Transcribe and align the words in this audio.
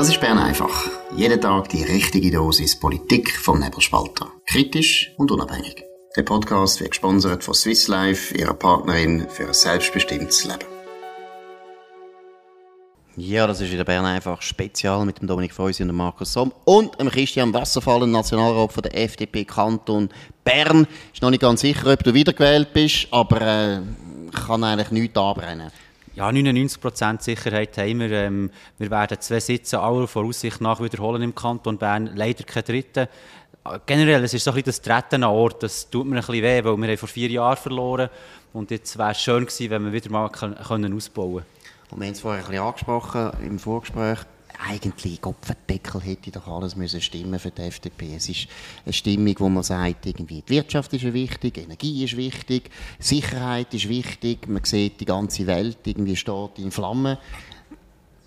Das 0.00 0.08
ist 0.08 0.18
Bern 0.18 0.38
einfach. 0.38 0.88
Jeden 1.14 1.42
Tag 1.42 1.68
die 1.68 1.82
richtige 1.82 2.30
Dosis 2.30 2.74
Politik 2.80 3.36
vom 3.36 3.60
Nebelspalter. 3.60 4.32
Kritisch 4.46 5.12
und 5.18 5.30
unabhängig. 5.30 5.84
Der 6.16 6.22
Podcast 6.22 6.80
wird 6.80 6.92
gesponsert 6.92 7.44
von 7.44 7.52
Swiss 7.52 7.86
Life, 7.86 8.34
ihrer 8.34 8.54
Partnerin 8.54 9.26
für 9.28 9.48
ein 9.48 9.52
selbstbestimmtes 9.52 10.46
Leben. 10.46 10.64
Ja, 13.18 13.46
das 13.46 13.60
ist 13.60 13.70
wieder 13.70 13.84
Bern 13.84 14.06
einfach 14.06 14.40
Spezial 14.40 15.04
mit 15.04 15.20
dem 15.20 15.26
Dominik 15.26 15.52
Feusi 15.52 15.82
und 15.82 15.88
dem 15.88 15.96
Markus 15.96 16.32
Somm 16.32 16.54
und 16.64 16.98
dem 16.98 17.10
Christian 17.10 17.52
Wasserfall, 17.52 18.06
Nationalrat 18.06 18.72
von 18.72 18.82
der 18.82 18.96
FDP 18.96 19.44
Kanton 19.44 20.08
Bern. 20.44 20.86
Ist 21.12 21.20
noch 21.20 21.28
nicht 21.28 21.42
ganz 21.42 21.60
sicher, 21.60 21.92
ob 21.92 22.02
du 22.02 22.14
wiedergewählt 22.14 22.72
bist, 22.72 23.06
aber 23.10 23.42
äh, 23.42 23.80
kann 24.46 24.64
eigentlich 24.64 24.92
nichts 24.92 25.18
anbrennen. 25.18 25.70
Ja, 26.20 26.28
99% 26.28 27.22
Sicherheit 27.22 27.78
haben 27.78 28.00
wir. 28.00 28.10
Ähm, 28.10 28.50
wir 28.76 28.90
werden 28.90 29.18
zwei 29.22 29.40
Sitze 29.40 29.80
aller 29.80 30.06
Voraussicht 30.06 30.60
nach 30.60 30.78
wiederholen 30.78 31.22
im 31.22 31.34
Kanton 31.34 31.78
Bern. 31.78 32.10
Leider 32.14 32.44
kein 32.44 32.62
dritten. 32.62 33.08
Generell, 33.86 34.22
es 34.24 34.34
ist 34.34 34.44
so 34.44 34.52
ein 34.52 34.62
das 34.62 34.82
Treten 34.82 35.24
an 35.24 35.30
Ort, 35.30 35.62
das 35.62 35.88
tut 35.88 36.06
mir 36.06 36.16
ein 36.16 36.20
bisschen 36.20 36.42
weh, 36.42 36.62
weil 36.62 36.76
wir 36.76 36.88
haben 36.88 36.96
vor 36.98 37.08
vier 37.08 37.30
Jahren 37.30 37.56
verloren 37.56 38.10
und 38.52 38.70
jetzt 38.70 38.98
wäre 38.98 39.12
es 39.12 39.22
schön 39.22 39.46
gewesen, 39.46 39.70
wenn 39.70 39.84
wir 39.86 39.92
wieder 39.94 40.10
mal 40.10 40.28
können 40.28 40.94
ausbauen 40.94 41.42
können. 41.88 42.00
Wir 42.00 42.06
haben 42.06 42.12
es 42.12 42.20
vorher 42.20 42.42
ein 42.42 42.50
bisschen 42.50 42.66
angesprochen 42.66 43.30
im 43.42 43.58
Vorgespräch, 43.58 44.18
eigentlich 44.68 45.20
Kopfendeckel 45.20 46.00
hätte 46.02 46.30
doch 46.30 46.46
alles 46.46 46.76
müssen 46.76 47.00
stimmen 47.00 47.38
für 47.38 47.50
die 47.50 47.62
FDP. 47.62 48.14
Es 48.16 48.28
ist 48.28 48.46
eine 48.84 48.92
Stimmung, 48.92 49.34
wo 49.38 49.48
man 49.48 49.62
sagt, 49.62 50.06
irgendwie 50.06 50.42
die 50.42 50.54
Wirtschaft 50.54 50.92
ist 50.92 51.12
wichtig, 51.12 51.58
Energie 51.58 52.04
ist 52.04 52.16
wichtig, 52.16 52.70
Sicherheit 52.98 53.72
ist 53.74 53.88
wichtig, 53.88 54.48
man 54.48 54.64
sieht 54.64 55.00
die 55.00 55.06
ganze 55.06 55.46
Welt 55.46 55.78
irgendwie 55.84 56.16
steht 56.16 56.58
in 56.58 56.70
Flammen. 56.70 57.16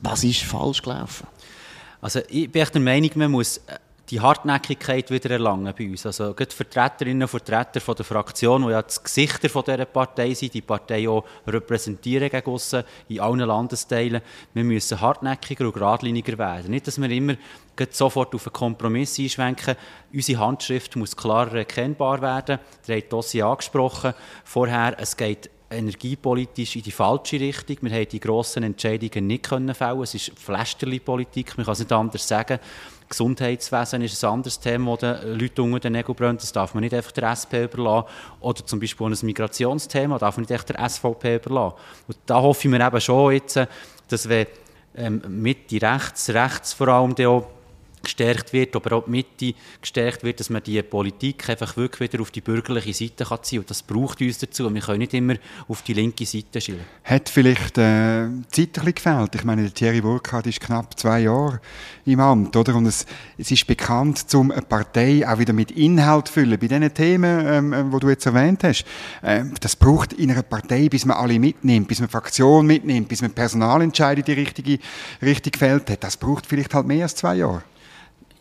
Was 0.02 0.24
ist 0.24 0.42
falsch 0.42 0.82
gelaufen? 0.82 1.28
Also 2.02 2.20
ich 2.30 2.52
bin 2.52 2.66
der 2.74 2.82
Meinung, 2.82 3.12
man 3.16 3.32
muss 3.32 3.62
die 4.14 4.22
Hartnäckigkeit 4.22 5.10
wieder 5.10 5.32
erlangen 5.32 5.74
bei 5.76 5.90
uns. 5.90 6.06
Also 6.06 6.36
gerade 6.36 6.54
Vertreterinnen 6.54 7.24
und 7.24 7.30
Vertreter 7.30 7.82
von 7.82 7.96
der 7.96 8.06
Fraktion, 8.06 8.62
die 8.62 8.70
ja 8.70 8.84
das 8.84 9.04
Gesichter 9.04 9.50
von 9.50 9.64
dieser 9.64 9.86
Partei 9.86 10.36
sind, 10.36 10.54
die 10.54 10.62
Partei 10.62 11.10
auch 11.10 11.26
repräsentieren 11.48 12.30
gegen 12.30 12.46
aussen, 12.48 12.84
in 13.10 13.20
allen 13.20 13.40
Landesteilen. 13.40 14.22
Wir 14.54 14.64
müssen 14.64 15.02
hartnäckiger 15.02 15.66
und 15.66 15.74
geradliniger 15.74 16.38
werden. 16.38 16.70
Nicht, 16.70 16.86
dass 16.86 17.02
wir 17.02 17.10
immer 17.10 17.38
sofort 17.90 18.36
auf 18.36 18.46
einen 18.46 18.54
Kompromiss 18.54 19.18
einschwenken. 19.18 19.76
Unsere 20.14 20.40
Handschrift 20.46 20.96
muss 20.96 21.18
klarer 21.18 21.56
erkennbar 21.56 22.22
werden. 22.22 22.60
Der 22.88 22.98
hat 22.98 23.12
Dossier 23.12 23.48
angesprochen. 23.48 24.14
Vorher, 24.44 24.96
es 25.00 25.18
geht 25.18 25.50
energiepolitisch 25.72 26.76
in 26.76 26.84
die 26.84 26.92
falsche 26.92 27.40
Richtung. 27.40 27.78
Wir 27.82 27.92
haben 27.92 28.10
die 28.10 28.20
grossen 28.20 28.62
Entscheidungen 28.62 29.26
nicht 29.26 29.44
können 29.44 29.74
fällen. 29.74 30.02
Es 30.02 30.14
ist 30.14 30.34
Pflästerli-Politik, 30.38 31.58
man 31.58 31.66
kann 31.66 31.74
es 31.74 31.80
nicht 31.80 31.92
anders 31.92 32.28
sagen. 32.28 32.60
Gesundheitswesen 33.10 34.02
ist 34.02 34.24
ein 34.24 34.32
anderes 34.32 34.60
Thema, 34.60 34.92
wo 34.92 34.98
den 34.98 35.40
Leuten 35.40 35.62
unter 35.62 35.80
den 35.80 35.94
Nägeln 35.94 36.16
brennt. 36.16 36.42
Das 36.42 36.52
darf 36.52 36.74
man 36.74 36.82
nicht 36.82 36.94
einfach 36.94 37.12
der 37.12 37.32
SP 37.32 37.64
überlassen. 37.66 38.08
Oder 38.40 38.66
zum 38.66 38.80
Beispiel 38.80 39.08
ein 39.08 39.18
Migrationsthema 39.22 40.18
darf 40.18 40.38
man 40.38 40.42
nicht 40.42 40.52
einfach 40.52 40.66
der 40.66 40.90
SVP 40.90 41.36
überlassen. 41.36 41.76
Und 42.08 42.18
da 42.26 42.42
hoffe 42.42 42.68
ich 42.68 42.72
mir 42.72 42.86
eben 42.86 43.02
schon 43.02 43.34
jetzt, 43.34 43.60
dass 44.08 44.30
wir 44.30 44.48
ähm, 44.96 45.22
Mitte 45.28 45.82
rechts, 45.82 46.30
rechts 46.30 46.74
vor 46.74 46.88
allem 46.88 47.16
auch 47.26 47.48
gestärkt 48.04 48.54
wird, 48.54 48.76
aber 48.76 48.98
auch 48.98 49.06
die 49.06 49.12
Mitte 49.12 49.54
gestärkt 49.82 50.24
wird, 50.24 50.40
dass 50.40 50.50
man 50.50 50.62
die 50.62 50.82
Politik 50.84 51.50
einfach 51.50 51.76
wirklich 51.78 52.12
wieder 52.12 52.22
auf 52.22 52.32
die 52.32 52.42
bürgerliche 52.42 52.94
Seite 52.94 53.26
kann 53.26 53.42
ziehen 53.42 53.60
kann. 53.60 53.64
Und 53.64 53.70
das 53.70 53.82
braucht 53.82 54.22
uns 54.22 54.38
dazu. 54.38 54.72
Wir 54.74 54.82
können 54.82 55.00
nicht 55.00 55.14
immer 55.14 55.36
auf 55.68 55.82
die 55.82 55.94
linke 55.94 56.26
Seite 56.26 56.60
schielen. 56.62 56.82
Hat 57.04 57.30
vielleicht 57.30 57.78
äh, 57.78 58.28
Zeit 58.52 58.58
ein 58.58 58.72
bisschen 58.72 58.96
gefehlt? 58.96 59.36
Ich 59.36 59.44
meine, 59.44 59.72
Thierry 59.72 60.02
Burkhardt 60.02 60.48
ist 60.48 60.60
knapp 60.60 61.00
zwei 61.00 61.22
Jahre 61.22 61.62
im 62.06 62.20
Amt, 62.20 62.56
oder? 62.56 62.76
Und 62.76 62.86
es, 62.86 63.06
es 63.38 63.52
ist 63.52 63.66
bekannt, 63.66 64.26
um 64.36 64.52
eine 64.52 64.62
Partei 64.62 65.28
auch 65.28 65.40
wieder 65.40 65.54
mit 65.54 65.72
Inhalt 65.72 66.28
zu 66.28 66.34
füllen. 66.34 66.60
Bei 66.60 66.68
diesen 66.68 66.94
Themen, 66.94 67.46
ähm, 67.48 67.74
äh, 67.74 67.92
wo 67.92 68.00
du 68.00 68.10
jetzt 68.10 68.26
erwähnt 68.26 68.64
hast, 68.64 68.86
äh, 69.22 69.46
das 69.62 69.76
braucht 69.76 70.14
in 70.14 70.30
einer 70.30 70.44
Partei, 70.44 70.90
bis 70.90 71.06
man 71.06 71.18
alle 71.18 71.40
mitnimmt, 71.40 71.88
bis 71.88 72.02
man 72.02 72.10
Fraktion 72.10 72.68
mitnimmt, 72.68 73.08
bis 73.08 73.22
man 73.22 73.32
Personalentscheidung 73.32 74.26
die 74.26 74.34
richtige 74.34 74.80
Richtung 75.22 75.52
gefällt 75.52 75.90
hat. 75.90 76.04
Das 76.04 76.18
braucht 76.18 76.46
vielleicht 76.46 76.74
halt 76.74 76.86
mehr 76.86 77.04
als 77.04 77.16
zwei 77.16 77.36
Jahre. 77.36 77.64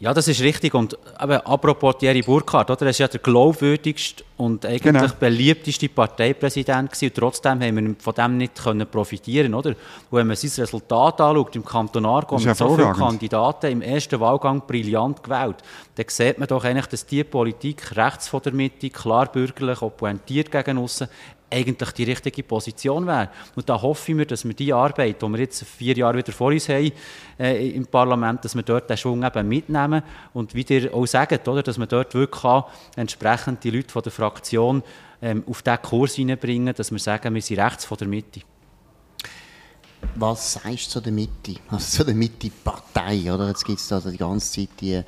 Ja, 0.03 0.13
das 0.13 0.27
ist 0.27 0.41
richtig. 0.41 0.75
Und 0.75 0.99
eben, 1.23 1.33
apropos 1.33 1.97
Thierry 1.97 2.23
Burkhardt, 2.23 2.69
oder? 2.73 2.83
er 2.83 2.91
ist 2.91 2.99
ja 2.99 3.07
der 3.07 3.21
glaubwürdigste 3.21 4.25
und 4.37 4.67
eigentlich 4.67 4.83
genau. 4.83 5.07
beliebteste 5.21 5.89
Parteipräsident 5.89 6.91
gewesen. 6.91 7.05
Und 7.11 7.15
trotzdem 7.15 7.61
haben 7.63 7.77
wir 7.77 7.95
von 8.01 8.13
dem 8.13 8.37
nicht 8.37 8.61
können 8.61 8.85
profitieren 8.89 9.55
oder? 9.55 9.71
Und 9.71 9.77
wenn 10.11 10.27
man 10.27 10.35
sein 10.35 10.51
Resultat 10.61 11.21
anschaut, 11.21 11.55
im 11.55 11.65
Kanton 11.65 12.05
Aargau 12.05 12.37
mit 12.37 12.57
so 12.57 12.75
vielen 12.75 12.93
Kandidaten 12.95 13.71
im 13.71 13.81
ersten 13.81 14.19
Wahlgang 14.19 14.63
brillant 14.67 15.23
gewählt, 15.23 15.59
dann 15.95 16.07
sieht 16.09 16.37
man 16.37 16.49
doch 16.49 16.65
eigentlich, 16.65 16.87
dass 16.87 17.07
die 17.07 17.23
Politik 17.23 17.97
rechts 17.97 18.27
von 18.27 18.43
der 18.43 18.55
Mitte, 18.55 18.91
klar 18.91 19.27
bürgerlich, 19.27 19.83
auch 19.83 19.97
pointiert 19.97 20.51
gegen 20.51 20.79
aussen, 20.79 21.07
eigentlich 21.53 21.91
die 21.93 22.05
richtige 22.05 22.43
Position 22.43 23.07
wäre. 23.07 23.29
Und 23.55 23.69
da 23.69 23.81
hoffe 23.81 24.13
ich 24.13 24.17
mir, 24.17 24.27
dass 24.27 24.45
wir 24.45 24.55
die 24.55 24.73
Arbeit, 24.73 25.21
die 25.21 25.29
wir 25.29 25.39
jetzt 25.39 25.65
vier 25.65 25.97
Jahre 25.97 26.19
wieder 26.19 26.33
vor 26.33 26.49
uns 26.49 26.69
haben 26.69 26.91
äh, 27.39 27.71
im 27.71 27.87
Parlament, 27.87 28.45
dass 28.45 28.55
wir 28.55 28.63
dort 28.63 28.89
den 28.89 28.97
Schwung 28.97 29.23
eben 29.23 29.49
mitnehmen 29.49 30.03
und 30.33 30.55
wie 30.55 30.65
ihr 30.69 30.93
auch 30.95 31.07
sagt, 31.07 31.47
oder, 31.47 31.63
dass 31.63 31.79
man 31.79 31.89
dort 31.89 32.15
wirklich 32.15 32.43
kann, 32.43 32.65
entsprechend 32.97 33.63
die 33.65 33.71
Leute 33.71 33.93
von 33.93 34.03
der 34.03 34.13
Fraktion 34.13 34.83
ähm, 35.21 35.45
auf 35.47 35.63
diesen 35.63 35.83
Kurs 35.83 36.15
hineinbringen, 36.15 36.75
dass 36.75 36.91
wir 36.91 36.99
sagen, 36.99 37.35
wir 37.35 37.43
sind 37.43 37.61
rechts 37.61 37.85
von 37.85 37.99
der 37.99 38.09
Mitte. 38.09 38.41
Was 40.17 40.55
sagst 40.55 40.89
du 40.89 40.91
zu 40.91 41.01
der 41.01 41.13
Mitte, 41.13 41.57
also 41.69 41.99
zu 41.99 42.05
der 42.05 42.15
Mitte-Partei? 42.15 43.15
Jetzt 43.15 43.65
gibt 43.65 43.79
es 43.79 43.89
da 43.89 44.01
die 44.01 44.17
ganze 44.17 44.61
Zeit 44.61 44.69
die 44.81 45.03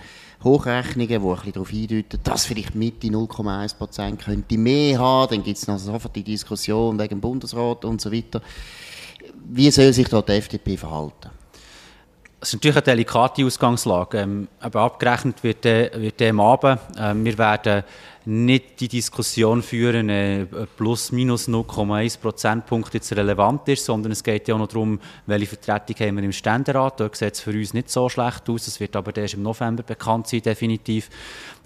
Hochrechnungen, 0.44 1.08
die 1.08 1.14
ein 1.14 1.22
bisschen 1.22 1.52
darauf 1.52 1.70
hindeuten, 1.70 2.20
dass 2.22 2.46
vielleicht 2.46 2.74
Mitte 2.74 3.06
0,1 3.08 4.16
könnte 4.16 4.58
mehr 4.58 4.98
haben. 4.98 5.34
Dann 5.34 5.42
gibt 5.42 5.58
es 5.58 5.66
noch 5.66 5.78
sofort 5.78 6.14
die 6.14 6.22
Diskussion 6.22 6.98
wegen 6.98 7.16
dem 7.16 7.20
Bundesrat 7.20 7.84
und 7.84 8.00
so 8.00 8.12
weiter. 8.12 8.40
Wie 9.46 9.70
soll 9.70 9.92
sich 9.92 10.08
da 10.08 10.22
die 10.22 10.32
FDP 10.32 10.76
verhalten? 10.76 11.30
Es 12.40 12.48
ist 12.48 12.54
natürlich 12.56 12.76
eine 12.76 12.84
delikate 12.84 13.44
Ausgangslage. 13.44 14.18
Ähm, 14.18 14.48
aber 14.60 14.82
abgerechnet 14.82 15.42
wird 15.42 15.64
der, 15.64 15.98
wird 15.98 16.20
der 16.20 16.30
am 16.30 16.40
Abend. 16.40 16.78
Ähm, 16.98 17.24
wir 17.24 17.38
werden 17.38 17.84
nicht 18.26 18.80
die 18.80 18.88
Diskussion 18.88 19.62
führen, 19.62 20.08
äh, 20.08 20.46
plus 20.76 21.12
minus 21.12 21.48
0,1 21.48 22.18
Prozentpunkt 22.18 22.94
jetzt 22.94 23.12
relevant 23.12 23.68
ist, 23.68 23.84
sondern 23.84 24.12
es 24.12 24.22
geht 24.22 24.48
ja 24.48 24.54
auch 24.54 24.58
noch 24.58 24.68
darum, 24.68 24.98
welche 25.26 25.46
Vertretung 25.46 26.06
haben 26.06 26.16
wir 26.16 26.24
im 26.24 26.32
Ständerat. 26.32 27.00
Dort 27.00 27.16
sieht 27.16 27.34
es 27.34 27.40
für 27.40 27.50
uns 27.50 27.74
nicht 27.74 27.90
so 27.90 28.08
schlecht 28.08 28.48
aus. 28.48 28.66
Es 28.66 28.80
wird 28.80 28.96
aber 28.96 29.14
erst 29.16 29.34
im 29.34 29.42
November 29.42 29.82
bekannt 29.82 30.26
sein, 30.28 30.40
definitiv. 30.40 31.10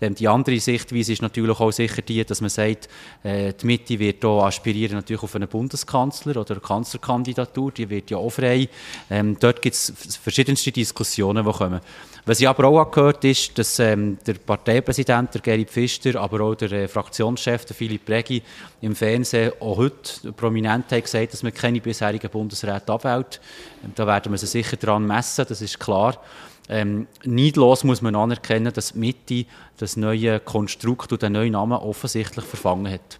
Ähm, 0.00 0.14
die 0.14 0.28
andere 0.28 0.58
Sichtweise 0.58 1.12
ist 1.12 1.22
natürlich 1.22 1.58
auch 1.58 1.70
sicher 1.70 2.02
die, 2.02 2.24
dass 2.24 2.40
man 2.40 2.50
sagt, 2.50 2.88
äh, 3.22 3.52
die 3.52 3.66
Mitte 3.66 3.98
wird 3.98 4.22
hier 4.22 4.30
aspirieren 4.30 4.96
natürlich 4.96 5.22
auf 5.22 5.34
einen 5.34 5.48
Bundeskanzler 5.48 6.40
oder 6.40 6.52
eine 6.52 6.60
Kanzlerkandidatur, 6.60 7.72
die 7.72 7.88
wird 7.88 8.10
ja 8.10 8.18
auch 8.18 8.30
frei. 8.30 8.68
Ähm, 9.10 9.36
dort 9.38 9.62
gibt 9.62 9.74
es 9.74 9.92
verschiedenste 10.22 10.72
Diskussionen, 10.72 11.44
die 11.44 11.52
kommen. 11.52 11.80
Was 12.28 12.40
ich 12.40 12.46
aber 12.46 12.66
auch 12.66 12.90
gehört 12.90 13.24
ist, 13.24 13.56
dass 13.58 13.78
ähm, 13.78 14.18
der 14.26 14.34
Parteipräsident, 14.34 15.32
der 15.32 15.40
Gerhard 15.40 15.70
Pfister, 15.70 16.20
aber 16.20 16.42
auch 16.42 16.54
der 16.54 16.70
äh, 16.72 16.86
Fraktionschef, 16.86 17.64
der 17.64 17.74
Philipp 17.74 18.06
Regi, 18.06 18.42
im 18.82 18.94
Fernsehen 18.94 19.52
auch 19.60 19.78
heute 19.78 20.30
prominent 20.34 20.92
haben 20.92 21.00
gesagt, 21.00 21.32
dass 21.32 21.42
man 21.42 21.54
keine 21.54 21.80
bisherigen 21.80 22.28
Bundesräte 22.28 22.92
abwählt. 22.92 23.40
Ähm, 23.82 23.92
da 23.94 24.06
werden 24.06 24.30
wir 24.30 24.36
sie 24.36 24.46
sicher 24.46 24.76
daran 24.76 25.06
messen, 25.06 25.46
das 25.48 25.62
ist 25.62 25.80
klar. 25.80 26.20
Ähm, 26.68 27.06
neidlos 27.24 27.82
muss 27.82 28.02
man 28.02 28.14
anerkennen, 28.14 28.74
dass 28.74 28.94
Mitte 28.94 29.46
das 29.78 29.96
neue 29.96 30.38
Konstrukt 30.38 31.10
und 31.10 31.22
den 31.22 31.32
neuen 31.32 31.52
Namen 31.52 31.78
offensichtlich 31.78 32.44
verfangen 32.44 32.92
hat. 32.92 33.18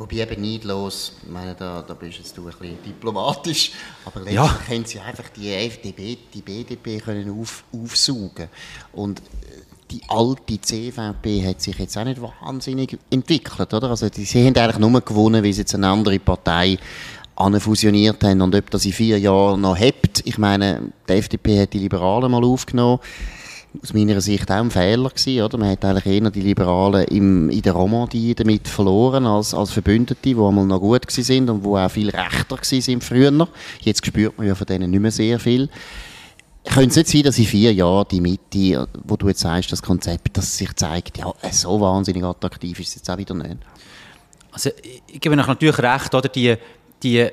Wobei 0.00 0.16
eben 0.16 0.40
neidlos, 0.40 1.12
ich 1.22 1.30
meine, 1.30 1.54
da, 1.54 1.82
da 1.82 1.92
bist 1.92 2.16
jetzt 2.16 2.34
du 2.34 2.48
ein 2.48 2.54
bisschen 2.58 2.82
diplomatisch, 2.82 3.72
aber 4.06 4.20
letztlich 4.20 4.34
ja. 4.34 4.58
können 4.66 4.84
sie 4.86 4.98
einfach 4.98 5.28
die 5.28 5.52
FDP, 5.52 6.16
die 6.32 6.40
BDP 6.40 7.00
können 7.00 7.38
auf, 7.38 7.64
aufsaugen. 7.70 8.48
Und 8.92 9.20
äh, 9.20 9.22
die 9.90 10.00
alte 10.08 10.58
CVP 10.58 11.46
hat 11.46 11.60
sich 11.60 11.78
jetzt 11.78 11.98
auch 11.98 12.04
nicht 12.04 12.18
wahnsinnig 12.22 12.98
entwickelt, 13.10 13.74
oder? 13.74 13.90
Also 13.90 14.08
die, 14.08 14.24
sie 14.24 14.46
haben 14.46 14.56
eigentlich 14.56 14.78
nur 14.78 15.02
gewonnen, 15.02 15.44
weil 15.44 15.52
sie 15.52 15.60
jetzt 15.60 15.74
eine 15.74 15.88
andere 15.88 16.18
Partei 16.18 16.78
fusioniert 17.58 18.24
haben 18.24 18.40
und 18.40 18.54
ob 18.54 18.70
das 18.70 18.86
in 18.86 18.92
vier 18.94 19.18
Jahren 19.18 19.60
noch 19.60 19.78
hebt. 19.78 20.22
Ich 20.24 20.38
meine, 20.38 20.92
die 21.10 21.12
FDP 21.12 21.60
hat 21.60 21.74
die 21.74 21.78
Liberalen 21.78 22.30
mal 22.30 22.42
aufgenommen 22.42 23.00
aus 23.82 23.92
meiner 23.92 24.20
Sicht 24.20 24.50
auch 24.50 24.56
ein 24.56 24.70
Fehler 24.70 25.08
gewesen, 25.08 25.42
oder? 25.42 25.58
Man 25.58 25.70
hat 25.70 25.84
eigentlich 25.84 26.06
eher 26.06 26.30
die 26.30 26.40
Liberalen 26.40 27.04
im, 27.04 27.50
in 27.50 27.62
der 27.62 27.72
Romandie 27.72 28.34
damit 28.34 28.66
verloren 28.66 29.26
als, 29.26 29.54
als 29.54 29.70
Verbündete, 29.70 30.20
die 30.22 30.34
einmal 30.34 30.66
noch 30.66 30.80
gut 30.80 31.06
gewesen 31.06 31.24
sind 31.24 31.50
und 31.50 31.64
die 31.64 31.68
auch 31.68 31.90
viel 31.90 32.10
rechter 32.10 32.56
gewesen 32.56 32.80
sind 32.80 33.04
früher. 33.04 33.48
Jetzt 33.80 34.04
spürt 34.04 34.36
man 34.36 34.46
ja 34.46 34.54
von 34.54 34.66
denen 34.66 34.90
nicht 34.90 35.00
mehr 35.00 35.10
sehr 35.10 35.38
viel. 35.38 35.68
Könnte 36.64 36.90
es 36.90 36.96
nicht 36.96 37.08
sein, 37.08 37.22
dass 37.22 37.38
in 37.38 37.46
vier 37.46 37.72
Jahren 37.72 38.06
die 38.10 38.20
Mitte, 38.20 38.88
wo 39.04 39.16
du 39.16 39.28
jetzt 39.28 39.40
sagst, 39.40 39.72
das 39.72 39.82
Konzept, 39.82 40.36
das 40.36 40.58
sich 40.58 40.74
zeigt, 40.76 41.18
ja, 41.18 41.32
so 41.50 41.80
wahnsinnig 41.80 42.22
attraktiv 42.22 42.78
ist 42.80 42.88
es 42.88 42.94
jetzt 42.96 43.10
auch 43.10 43.18
wieder 43.18 43.34
nicht? 43.34 43.56
Also, 44.52 44.70
ich 45.06 45.20
gebe 45.20 45.36
natürlich 45.36 45.78
recht, 45.78 46.14
oder? 46.14 46.28
Die, 46.28 46.56
die 47.02 47.28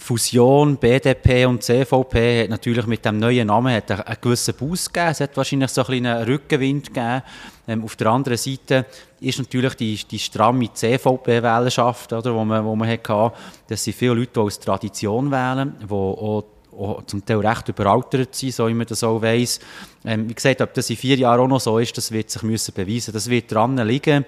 Fusion 0.00 0.78
BDP 0.78 1.44
und 1.44 1.62
CVP 1.62 2.42
hat 2.42 2.50
natürlich 2.50 2.86
mit 2.86 3.04
dem 3.04 3.18
neuen 3.18 3.46
Namen 3.48 3.74
hat 3.74 3.90
einen 3.90 4.16
gewissen 4.20 4.54
Boost 4.54 4.92
gegeben. 4.92 5.10
Es 5.10 5.20
hat 5.20 5.36
wahrscheinlich 5.36 5.70
so 5.70 5.84
ein 5.84 6.06
einen 6.06 6.24
Rückenwind 6.24 6.86
gegeben. 6.86 7.22
Ähm, 7.68 7.84
auf 7.84 7.96
der 7.96 8.06
anderen 8.06 8.38
Seite 8.38 8.86
ist 9.20 9.38
natürlich 9.38 9.74
die, 9.74 9.96
die 10.10 10.18
stramme 10.18 10.72
CVP-Wählerschaft, 10.72 12.14
oder, 12.14 12.34
wo 12.34 12.44
man, 12.44 12.64
wo 12.64 12.74
man 12.74 12.88
hatte, 12.88 13.32
das 13.68 13.84
sind 13.84 13.94
viele 13.94 14.14
Leute, 14.14 14.32
die 14.34 14.40
aus 14.40 14.58
Tradition 14.58 15.30
wählen, 15.30 15.74
die 15.82 15.92
auch 15.92 16.44
auch 16.72 17.04
zum 17.04 17.24
Teil 17.24 17.46
recht 17.46 17.68
überaltert 17.68 18.34
sind, 18.34 18.54
so 18.54 18.68
wie 18.68 18.74
man 18.74 18.86
das 18.86 19.04
auch 19.04 19.20
weiss. 19.20 19.60
Ähm, 20.04 20.28
wie 20.28 20.34
gesagt, 20.34 20.62
ob 20.62 20.72
das 20.72 20.88
in 20.88 20.96
vier 20.96 21.16
Jahren 21.16 21.40
auch 21.40 21.48
noch 21.48 21.60
so 21.60 21.78
ist, 21.78 21.96
das 21.98 22.10
wird 22.10 22.30
sich 22.30 22.42
müssen 22.42 22.72
beweisen. 22.72 23.12
Das 23.12 23.28
wird 23.28 23.52
dran 23.52 23.76
liegen, 23.76 24.24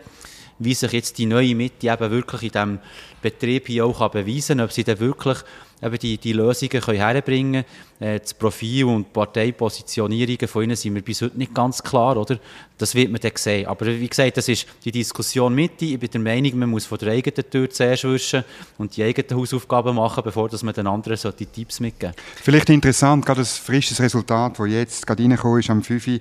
wie 0.64 0.74
sich 0.74 0.92
jetzt 0.92 1.18
die 1.18 1.26
neue 1.26 1.54
Mitte 1.54 1.88
eben 1.88 2.10
wirklich 2.10 2.42
in 2.42 2.50
diesem 2.50 2.78
Betrieb 3.20 3.66
hier 3.66 3.86
auch 3.86 4.08
beweisen 4.10 4.58
kann, 4.58 4.64
ob 4.64 4.72
sie 4.72 4.84
dann 4.84 5.00
wirklich 5.00 5.38
eben 5.82 5.98
die, 5.98 6.16
die 6.16 6.32
Lösungen 6.32 6.80
können 6.80 6.98
herbringen 6.98 7.64
können. 7.98 8.14
Äh, 8.14 8.20
das 8.20 8.34
Profil 8.34 8.84
und 8.84 9.06
die 9.06 9.12
Parteipositionierungen 9.12 10.48
von 10.48 10.64
ihnen 10.64 10.76
sind 10.76 10.92
mir 10.92 11.02
bis 11.02 11.22
heute 11.22 11.36
nicht 11.36 11.54
ganz 11.54 11.82
klar, 11.82 12.16
oder? 12.16 12.38
Das 12.78 12.94
wird 12.94 13.10
man 13.10 13.20
dann 13.20 13.32
sehen. 13.36 13.66
Aber 13.66 13.86
wie 13.86 14.08
gesagt, 14.08 14.36
das 14.36 14.48
ist 14.48 14.66
die 14.84 14.90
Diskussion 14.90 15.54
mit. 15.54 15.80
Ich 15.82 15.98
bin 15.98 16.10
der 16.10 16.20
Meinung, 16.20 16.58
man 16.58 16.70
muss 16.70 16.86
von 16.86 16.98
der 16.98 17.12
eigenen 17.12 17.48
Tür 17.48 17.70
zuerst 17.70 18.04
wischen 18.04 18.44
und 18.78 18.96
die 18.96 19.04
eigenen 19.04 19.38
Hausaufgaben 19.38 19.94
machen, 19.94 20.22
bevor 20.24 20.48
dass 20.48 20.62
man 20.62 20.74
den 20.74 20.86
anderen 20.86 21.16
so 21.16 21.30
die 21.30 21.46
Tipps 21.46 21.80
mitgeben 21.80 22.14
Vielleicht 22.36 22.70
interessant, 22.70 23.24
gerade 23.24 23.40
das 23.40 23.56
frisches 23.56 24.00
Resultat, 24.00 24.58
das 24.58 24.68
jetzt 24.68 25.06
gerade 25.06 25.22
reingekommen 25.22 25.60
ist 25.60 25.70
am 25.70 25.82
5. 25.82 26.06
Äh, 26.06 26.20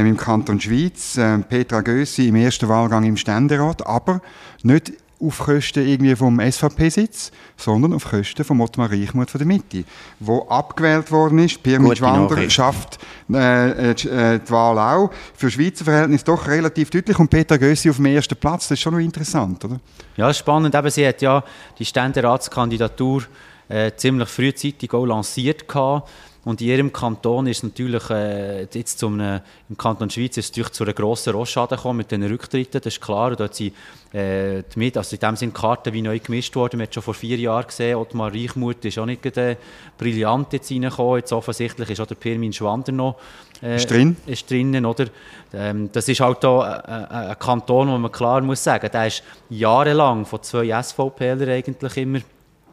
im 0.00 0.16
Kanton 0.16 0.60
Schweiz. 0.60 1.16
Äh, 1.16 1.38
Petra 1.38 1.80
Gössi 1.80 2.28
im 2.28 2.36
ersten 2.36 2.68
Wahlgang 2.68 3.04
im 3.04 3.16
Ständerat, 3.16 3.86
aber 3.86 4.20
nicht 4.62 4.92
auf 5.20 5.38
Kosten 5.38 5.86
irgendwie 5.86 6.14
vom 6.14 6.40
SVP-Sitz, 6.40 7.32
sondern 7.56 7.92
auf 7.92 8.08
Kosten 8.08 8.44
von 8.44 8.60
Ottmar 8.60 8.90
Reichmuth 8.90 9.30
von 9.30 9.38
der 9.38 9.46
Mitte, 9.46 9.84
wo 10.20 10.42
abgewählt 10.48 11.10
worden 11.10 11.40
ist. 11.40 11.62
Pierre 11.62 11.96
Schwander 11.96 12.48
schafft 12.50 12.98
äh, 13.32 13.70
äh, 13.70 13.90
äh, 13.90 14.40
die 14.40 14.50
Wahl 14.50 14.78
auch. 14.78 15.10
Für 15.34 15.50
Schweizer 15.50 15.84
Verhältnis 15.84 16.24
doch 16.24 16.46
relativ 16.46 16.90
deutlich 16.90 17.18
und 17.18 17.28
Peter 17.28 17.58
Gössi 17.58 17.90
auf 17.90 17.96
dem 17.96 18.06
ersten 18.06 18.36
Platz. 18.36 18.68
Das 18.68 18.78
ist 18.78 18.80
schon 18.80 18.94
noch 18.94 19.00
interessant, 19.00 19.64
oder? 19.64 19.80
Ja, 20.16 20.32
spannend. 20.32 20.74
Eben, 20.74 20.90
sie 20.90 21.06
hat 21.06 21.20
ja 21.22 21.42
die 21.78 21.84
Ständeratskandidatur 21.84 23.24
äh, 23.68 23.92
ziemlich 23.96 24.28
frühzeitig 24.28 24.92
auch 24.92 25.04
lanciert 25.04 25.68
gehabt. 25.68 26.08
Und 26.48 26.62
in 26.62 26.68
ihrem 26.68 26.92
Kanton 26.94 27.46
ist 27.46 27.62
natürlich 27.62 28.08
äh, 28.08 28.62
jetzt 28.72 28.98
zum, 28.98 29.20
äh, 29.20 29.42
im 29.68 29.76
Kanton 29.76 30.08
Schweiz 30.08 30.38
ist 30.38 30.56
es 30.56 30.72
zu 30.72 30.82
einer 30.82 30.94
grossen 30.94 31.34
Rosschaden 31.34 31.76
gekommen 31.76 31.98
mit 31.98 32.10
den 32.10 32.22
Rücktritten, 32.22 32.80
das 32.80 32.94
ist 32.94 33.02
klar. 33.02 33.32
Und 33.32 33.40
dort 33.40 33.54
sind 33.54 33.74
äh, 34.14 34.62
mit, 34.74 34.96
also 34.96 35.14
in 35.14 35.20
dem 35.20 35.36
Sinne 35.36 35.52
Karten 35.52 35.92
wie 35.92 36.00
neu 36.00 36.18
gemischt 36.18 36.56
worden. 36.56 36.78
Man 36.78 36.86
hat 36.86 36.94
schon 36.94 37.02
vor 37.02 37.12
vier 37.12 37.36
Jahren 37.36 37.66
gesehen, 37.66 37.96
Ottmar 37.96 38.32
Reichmuth 38.32 38.82
ist 38.82 38.98
auch 38.98 39.04
nicht 39.04 39.26
äh, 39.36 39.56
brillant 39.98 40.50
jetzt 40.54 40.70
reingekommen. 40.70 41.18
Jetzt 41.18 41.34
offensichtlich 41.34 41.90
ist 41.90 42.00
auch 42.00 42.06
der 42.06 42.14
Pirmin 42.14 42.54
Schwander 42.54 42.92
noch 42.92 43.16
äh, 43.62 43.76
ist 43.76 43.90
drin. 43.90 44.16
Ist 44.24 44.50
drinnen, 44.50 44.86
oder? 44.86 45.04
Ähm, 45.52 45.90
das 45.92 46.08
ist 46.08 46.20
halt 46.20 46.42
da 46.42 46.76
äh, 46.76 47.26
äh, 47.26 47.30
ein 47.32 47.38
Kanton, 47.38 47.88
wo 47.88 47.98
man 47.98 48.10
klar 48.10 48.40
muss 48.40 48.64
sagen, 48.64 48.88
der 48.90 49.08
ist 49.08 49.22
jahrelang 49.50 50.24
von 50.24 50.42
zwei 50.42 50.82
SVPler 50.82 51.48
eigentlich 51.48 51.96
immer 51.98 52.20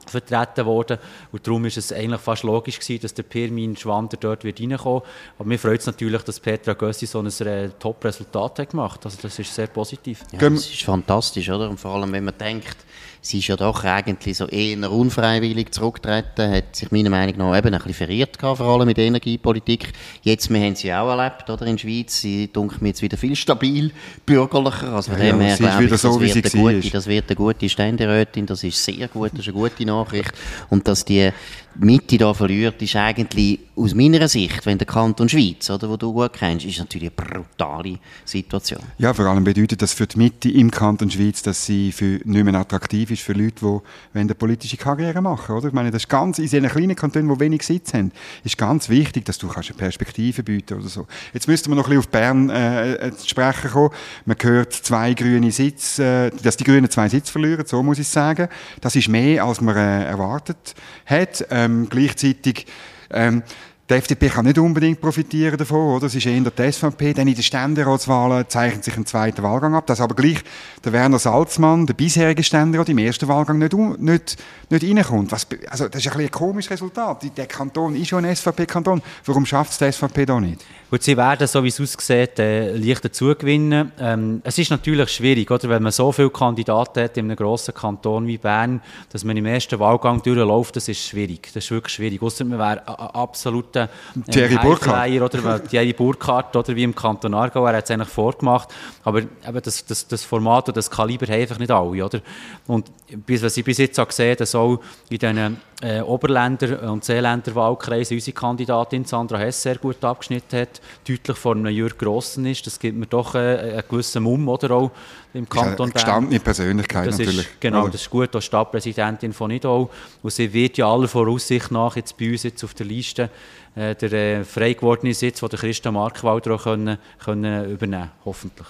vertreten 0.09 0.65
worden. 0.65 0.97
Und 1.31 1.45
darum 1.45 1.65
ist 1.65 1.77
es 1.77 1.91
eigentlich 1.91 2.21
fast 2.21 2.43
logisch 2.43 2.79
gewesen, 2.79 3.01
dass 3.01 3.13
der 3.13 3.23
Pirmin 3.23 3.75
Schwander 3.75 4.17
dort 4.17 4.43
wird 4.43 4.59
reinkommen. 4.61 5.01
Aber 5.37 5.47
mir 5.47 5.59
freut 5.59 5.79
es 5.79 5.85
natürlich, 5.85 6.21
dass 6.23 6.39
Petra 6.39 6.73
Gössi 6.73 7.05
so 7.05 7.19
ein 7.19 7.27
äh, 7.27 7.69
Top-Resultat 7.79 8.59
hat 8.59 8.69
gemacht. 8.69 9.01
Also 9.03 9.17
das 9.21 9.37
ist 9.39 9.53
sehr 9.53 9.67
positiv. 9.67 10.23
Ja, 10.31 10.49
das 10.49 10.69
ist 10.69 10.83
fantastisch, 10.83 11.49
oder? 11.49 11.69
Und 11.69 11.79
vor 11.79 11.91
allem, 11.91 12.11
wenn 12.11 12.23
man 12.23 12.37
denkt, 12.37 12.77
sie 13.25 13.39
ist 13.39 13.48
ja 13.48 13.56
doch 13.56 13.83
eigentlich 13.83 14.38
so 14.38 14.45
eher 14.45 14.92
unfreiwillig 14.92 15.72
zurückgetreten, 15.72 16.51
hat 16.51 16.75
sich 16.75 16.92
meiner 16.92 17.10
Meinung 17.10 17.38
nach 17.38 17.57
eben 17.57 17.74
ein 17.74 17.80
bisschen 17.80 17.94
verirrt 17.94 18.38
gehabt, 18.38 18.57
vor 18.57 18.68
allem 18.68 18.86
mit 18.86 18.98
der 18.98 19.06
Energiepolitik. 19.06 19.94
Jetzt, 20.22 20.51
wir 20.51 20.60
haben 20.60 20.75
sie 20.75 20.94
auch 20.94 21.10
erlebt, 21.10 21.50
oder, 21.50 21.66
in 21.66 21.75
der 21.75 21.81
Schweiz. 21.81 22.22
Sie 22.22 22.51
dunkt 22.51 22.81
mir 22.81 22.89
jetzt 22.89 23.01
wieder 23.01 23.18
viel 23.18 23.36
stabil, 23.36 23.92
bürgerlicher. 24.25 24.94
Also 24.94 25.12
von 25.12 25.19
ja, 25.19 25.31
dem 25.31 25.42
her, 25.42 25.57
glaube 25.57 25.83
ich, 25.86 25.89
das, 25.89 26.01
so, 26.04 26.22
wird 26.22 26.51
gute, 26.51 26.89
das 26.92 27.07
wird 27.07 27.25
eine 27.27 27.36
gute 27.36 27.68
Ständerätin, 27.68 28.45
das 28.45 28.63
ist 28.63 28.83
sehr 28.83 29.07
gut, 29.07 29.31
das 29.33 29.39
ist 29.39 29.48
eine 29.48 29.54
gute 29.54 29.86
Nachricht. 29.86 30.31
Und 30.69 30.88
dass 30.88 31.04
die 31.04 31.31
Mitte 31.80 32.18
da 32.18 32.33
verliert, 32.33 32.81
ist 32.81 32.95
eigentlich 32.95 33.60
aus 33.75 33.94
meiner 33.94 34.27
Sicht, 34.27 34.66
wenn 34.66 34.77
der 34.77 34.88
Kanton 34.88 35.27
Schweiz, 35.27 35.69
oder, 35.69 35.89
wo 35.89 35.98
du 35.98 36.13
gut 36.13 36.33
kennst, 36.33 36.66
ist 36.66 36.80
natürlich 36.80 37.12
eine 37.18 37.30
brutale 37.30 38.00
Situation. 38.24 38.81
Ja, 38.98 39.13
vor 39.13 39.25
allem 39.25 39.44
bedeutet 39.44 39.81
das 39.81 39.94
für 39.94 40.07
die 40.07 40.18
Mitte 40.18 40.50
im 40.50 40.72
Kanton 40.72 41.12
Schweiz, 41.12 41.42
dass 41.42 41.66
sie 41.66 41.92
für 41.92 42.22
nicht 42.24 42.45
mehr 42.45 42.56
attraktiv 42.56 43.12
ist 43.12 43.22
für 43.22 43.33
Leute, 43.33 43.81
die 44.13 44.19
eine 44.19 44.33
politische 44.33 44.77
Karriere 44.77 45.22
machen 45.22 45.56
oder? 45.56 45.68
Ich 45.68 45.74
meine, 45.74 45.92
das 45.92 46.04
ist 46.04 46.10
ganz, 46.10 46.39
in 46.39 46.45
diesen 46.45 46.68
kleinen 46.68 46.95
Kantonen, 46.95 47.33
die 47.33 47.39
wenig 47.39 47.63
Sitz 47.63 47.94
haben, 47.94 48.12
ist 48.44 48.57
ganz 48.57 48.88
wichtig, 48.88 49.25
dass 49.25 49.38
du 49.38 49.48
kannst 49.48 49.72
eine 49.72 49.77
Perspektive 49.77 50.44
bieten 50.44 50.75
oder 50.75 50.88
so. 50.88 51.06
Jetzt 51.33 51.48
müssten 51.48 51.69
wir 51.69 51.75
noch 51.75 51.89
ein 51.89 51.98
bisschen 51.98 52.00
auf 52.00 52.07
Bern 52.07 52.50
äh, 52.50 52.94
äh, 52.94 53.12
zu 53.12 53.27
sprechen 53.27 53.72
kommen. 53.72 53.89
Man 54.25 54.38
hört 54.42 54.72
zwei 54.72 55.13
grüne 55.13 55.51
Sitze, 55.51 56.31
äh, 56.33 56.44
dass 56.44 56.56
die 56.56 56.63
Grünen 56.63 56.89
zwei 56.89 57.10
Sitze 57.10 57.31
verlieren, 57.31 57.66
so 57.66 57.83
muss 57.83 58.00
ich 58.00 58.07
sagen. 58.07 58.48
Das 58.80 58.95
ist 58.95 59.10
mehr, 59.10 59.44
als 59.44 59.60
man 59.60 59.75
äh, 59.75 60.06
erwartet 60.06 60.75
hat. 61.06 61.45
Ähm, 61.65 61.88
gleichzeitig 61.89 62.65
ähm, 63.12 63.44
die 63.87 63.93
FDP 63.93 64.29
kann 64.29 64.45
nicht 64.45 64.57
unbedingt 64.57 64.99
profitieren 64.99 65.57
davon, 65.57 65.97
oder? 65.97 66.07
Es 66.07 66.15
ist 66.15 66.25
eher 66.25 66.41
die 66.41 66.71
SVP. 66.71 67.13
Dann 67.13 67.27
in 67.27 67.35
den 67.35 67.43
Ständeratswahlen 67.43 68.45
zeichnet 68.49 68.83
sich 68.83 68.97
ein 68.97 69.05
zweiter 69.05 69.43
Wahlgang 69.43 69.75
ab. 69.75 69.85
Das 69.85 70.01
aber 70.01 70.15
gleich 70.15 70.43
der 70.83 70.91
Werner 70.91 71.19
Salzmann, 71.19 71.85
der 71.85 71.93
bisherige 71.93 72.41
Ständerat, 72.41 72.89
im 72.89 72.97
ersten 72.97 73.27
Wahlgang 73.27 73.59
nicht, 73.59 73.73
nicht, 73.99 74.37
nicht 74.71 74.83
reinkommt. 74.83 75.31
Was, 75.31 75.45
also, 75.69 75.87
das 75.87 76.03
ist 76.03 76.11
ein, 76.11 76.19
ein 76.19 76.31
komisches 76.31 76.71
Resultat. 76.71 77.37
Der 77.37 77.45
Kanton 77.45 77.95
ist 77.95 78.07
schon 78.07 78.25
ein 78.25 78.35
SVP-Kanton. 78.35 79.03
Warum 79.25 79.45
schafft 79.45 79.73
es 79.73 79.77
die 79.77 79.91
SVP 79.91 80.25
da 80.25 80.39
nicht? 80.39 80.65
Gut, 80.89 81.03
sie 81.03 81.17
werden, 81.17 81.45
so 81.45 81.63
wie 81.63 81.67
es 81.67 81.79
aussieht, 81.79 82.39
äh, 82.39 82.75
leicht 82.75 83.05
dazugewinnen. 83.05 83.91
Ähm, 83.99 84.41
es 84.43 84.57
ist 84.57 84.71
natürlich 84.71 85.09
schwierig, 85.09 85.51
oder? 85.51 85.69
wenn 85.69 85.83
man 85.83 85.91
so 85.91 86.11
viele 86.11 86.29
Kandidaten 86.29 87.03
hat 87.03 87.17
in 87.17 87.25
einem 87.25 87.35
grossen 87.35 87.73
Kanton 87.73 88.25
wie 88.25 88.38
Bern, 88.38 88.81
dass 89.11 89.23
man 89.23 89.38
im 89.38 89.45
ersten 89.45 89.79
Wahlgang 89.79 90.21
durchläuft, 90.23 90.75
das 90.75 90.88
ist 90.88 91.05
schwierig. 91.05 91.51
Das 91.53 91.65
ist 91.65 91.71
wirklich 91.71 91.93
schwierig. 91.93 92.21
Ausser 92.21 92.45
man 92.45 92.59
wäre 92.59 92.88
absolut 92.88 93.75
absoluter 93.75 93.89
äh, 94.27 94.31
Thierry 94.31 94.57
Burkhardt. 94.62 95.22
oder 95.22 95.63
Thierry 95.68 95.94
Burkhardt 95.94 96.56
oder 96.56 96.75
wie 96.75 96.83
im 96.83 96.95
Kanton 96.95 97.33
Aargau, 97.33 97.66
er 97.66 97.77
hat 97.77 97.86
es 97.86 97.92
eigentlich 97.92 98.10
vorgemacht, 98.10 98.69
aber 99.04 99.19
eben 99.19 99.62
das, 99.62 99.86
das, 99.86 100.07
das 100.07 100.24
Format 100.24 100.68
und 100.68 100.77
das 100.77 100.89
Kaliber 100.89 101.25
haben 101.27 101.42
einfach 101.42 101.60
nicht 101.60 101.72
alle, 101.72 102.06
oder? 102.06 102.22
Und 102.68 102.92
bis, 103.25 103.44
was 103.44 103.57
ich 103.57 103.63
bis 103.63 103.77
jetzt 103.77 104.00
auch 104.00 104.07
gesehen 104.07 104.36
dass 104.38 104.56
auch 104.56 104.80
in 105.10 105.18
diesen 105.18 105.57
äh, 105.81 106.01
Oberländer- 106.01 106.92
und 106.92 107.04
Seeländer 107.04 107.54
Wahlkreisen 107.54 108.16
unsere 108.16 108.33
Kandidatin 108.33 109.06
Sandra 109.06 109.38
Hess 109.38 109.62
sehr 109.62 109.75
gut 109.77 110.03
abgeschnitten 110.03 110.60
hat, 110.60 110.82
deutlich 111.08 111.38
vor 111.38 111.55
einem 111.55 111.67
Jürg 111.67 111.98
Grossen 111.98 112.46
ist, 112.46 112.65
das 112.65 112.79
gibt 112.79 112.98
mir 112.98 113.08
doch 113.08 113.36
äh, 113.36 113.38
einen 113.60 113.84
gewissen 113.89 114.24
Mumm, 114.24 114.48
oder 114.48 114.72
auch 114.72 114.91
im 115.36 115.48
Kanton 115.48 115.89
Bern. 115.89 115.92
Gestandene 115.92 116.39
Persönlichkeit 116.39 117.08
das 117.08 117.18
natürlich. 117.18 117.48
Ist, 117.48 117.62
genau, 117.62 117.88
das 117.88 118.01
ist 118.01 118.10
gut, 118.10 118.34
als 118.36 118.46
Stadtpräsidentin 118.46 119.34
von 119.34 119.51
Nidau 119.51 119.89
und 120.24 120.32
sie 120.32 120.51
wird 120.51 120.77
ja 120.77 120.92
aller 120.92 121.08
Voraussicht 121.08 121.72
nach 121.72 121.96
jetzt 121.96 122.18
bei 122.18 122.32
uns 122.32 122.44
jetzt 122.44 122.63
auf 122.63 122.74
der 122.74 122.86
Liste 122.86 123.30
äh, 123.75 123.96
der 123.96 124.13
äh, 124.13 124.44
frei 124.44 124.74
gewordene 124.74 125.13
Sitz, 125.13 125.39
den 125.39 125.50
Christian 125.50 125.94
Markwalder 125.94 126.56
auch 126.56 126.63
können, 126.63 126.98
können 127.24 127.70
übernehmen 127.70 128.12
hoffentlich. 128.24 128.68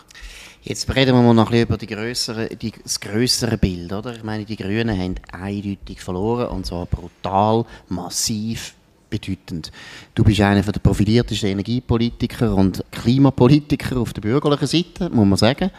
Jetzt 0.64 0.94
reden 0.96 1.16
wir 1.16 1.22
mal 1.22 1.34
noch 1.36 1.46
ein 1.46 1.52
bisschen 1.52 1.68
über 1.68 1.78
die 1.78 1.86
grössere, 1.86 2.48
die, 2.48 2.72
das 2.72 3.00
größere 3.00 3.58
Bild. 3.60 3.94
Oder? 3.94 4.16
Ich 4.16 4.24
meine, 4.24 4.46
die 4.46 4.56
Grünen 4.56 5.00
haben 5.00 5.16
eindeutig 5.32 6.02
verloren 6.02 6.48
und 6.48 6.66
zwar 6.66 6.88
brutal, 6.88 7.66
massiv, 7.88 8.74
bedeutend. 9.08 9.72
Du 10.16 10.24
bist 10.24 10.42
einer 10.42 10.64
der 10.64 10.80
profiliertesten 10.80 11.50
Energiepolitiker 11.50 12.56
und 12.56 12.84
Klimapolitiker 12.92 13.98
auf 13.98 14.14
der 14.14 14.22
bürgerlichen 14.22 14.68
Seite, 14.68 15.10
muss 15.12 15.28
man 15.28 15.38
sagen 15.38 15.70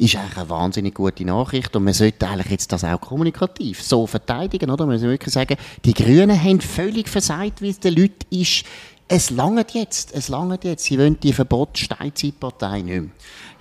ist 0.00 0.16
eigentlich 0.16 0.36
eine 0.38 0.48
wahnsinnig 0.48 0.94
gute 0.94 1.24
Nachricht 1.24 1.76
und 1.76 1.84
man 1.84 1.92
sollte 1.92 2.26
eigentlich 2.26 2.50
jetzt 2.50 2.72
das 2.72 2.84
auch 2.84 3.00
kommunikativ 3.00 3.82
so 3.82 4.06
verteidigen, 4.06 4.70
oder? 4.70 4.86
Man 4.86 4.94
muss 4.94 5.02
wirklich 5.02 5.32
sagen, 5.32 5.56
die 5.84 5.92
Grünen 5.92 6.42
haben 6.42 6.60
völlig 6.60 7.08
versagt, 7.08 7.60
wie 7.60 7.68
es 7.68 7.80
den 7.80 7.94
Leuten 7.94 8.24
ist. 8.30 8.64
Es 9.08 9.30
langt 9.30 9.74
jetzt, 9.74 10.14
es 10.14 10.28
langt 10.28 10.64
jetzt. 10.64 10.84
Sie 10.84 10.98
wollen 10.98 11.20
die 11.20 11.32
Verbot-Steinzeitpartei 11.32 12.80
nicht 12.80 13.00
mehr. 13.00 13.10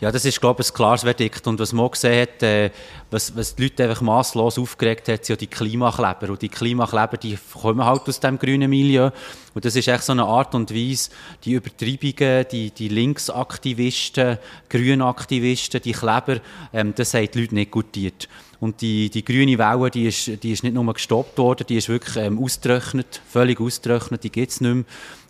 Ja, 0.01 0.13
das 0.13 0.23
ist, 0.23 0.39
glaube 0.39 0.61
ich, 0.61 0.69
ein 0.69 0.73
klares 0.73 1.01
Verdikt. 1.01 1.45
Und 1.45 1.59
was 1.59 1.73
man 1.73 1.91
gesehen 1.91 2.21
hat, 2.21 2.41
äh, 2.41 2.71
was, 3.11 3.35
was 3.35 3.55
die 3.55 3.63
Leute 3.63 3.83
einfach 3.83 4.01
masslos 4.01 4.57
aufgeregt 4.57 5.09
hat, 5.09 5.25
sind 5.25 5.35
ja 5.35 5.35
die 5.35 5.47
Klimakleber. 5.47 6.29
Und 6.31 6.41
die 6.41 6.47
Klimakleber, 6.47 7.17
die 7.17 7.37
kommen 7.53 7.83
halt 7.83 8.07
aus 8.07 8.21
dem 8.21 8.39
grünen 8.39 8.69
Milieu. 8.69 9.09
Und 9.53 9.65
das 9.65 9.75
ist 9.75 9.89
echt 9.89 10.03
so 10.03 10.13
eine 10.13 10.23
Art 10.23 10.55
und 10.55 10.73
Weise, 10.73 11.09
die 11.43 11.51
Übertreibungen, 11.51 12.45
die, 12.49 12.71
die 12.71 12.87
Linksaktivisten, 12.87 14.37
Grünaktivisten, 14.69 15.81
die 15.81 15.91
Kleber, 15.91 16.39
ähm, 16.71 16.93
das 16.95 17.13
haben 17.13 17.27
die 17.33 17.41
Leute 17.41 17.55
nicht 17.55 17.71
gutiert. 17.71 18.29
Und 18.61 18.79
die, 18.81 19.09
die 19.09 19.25
grüne 19.25 19.57
Welle, 19.57 19.89
die 19.89 20.07
ist, 20.07 20.43
die 20.43 20.51
ist 20.51 20.63
nicht 20.63 20.75
nur 20.75 20.93
gestoppt 20.93 21.37
worden, 21.37 21.65
die 21.67 21.75
ist 21.75 21.89
wirklich 21.89 22.15
ähm, 22.15 22.41
ausgetrocknet, 22.41 23.21
völlig 23.27 23.59
ausgetrocknet, 23.59 24.23
die 24.23 24.31
gibt 24.31 24.51
es 24.51 24.61
nicht 24.61 24.73
mehr. 24.73 24.83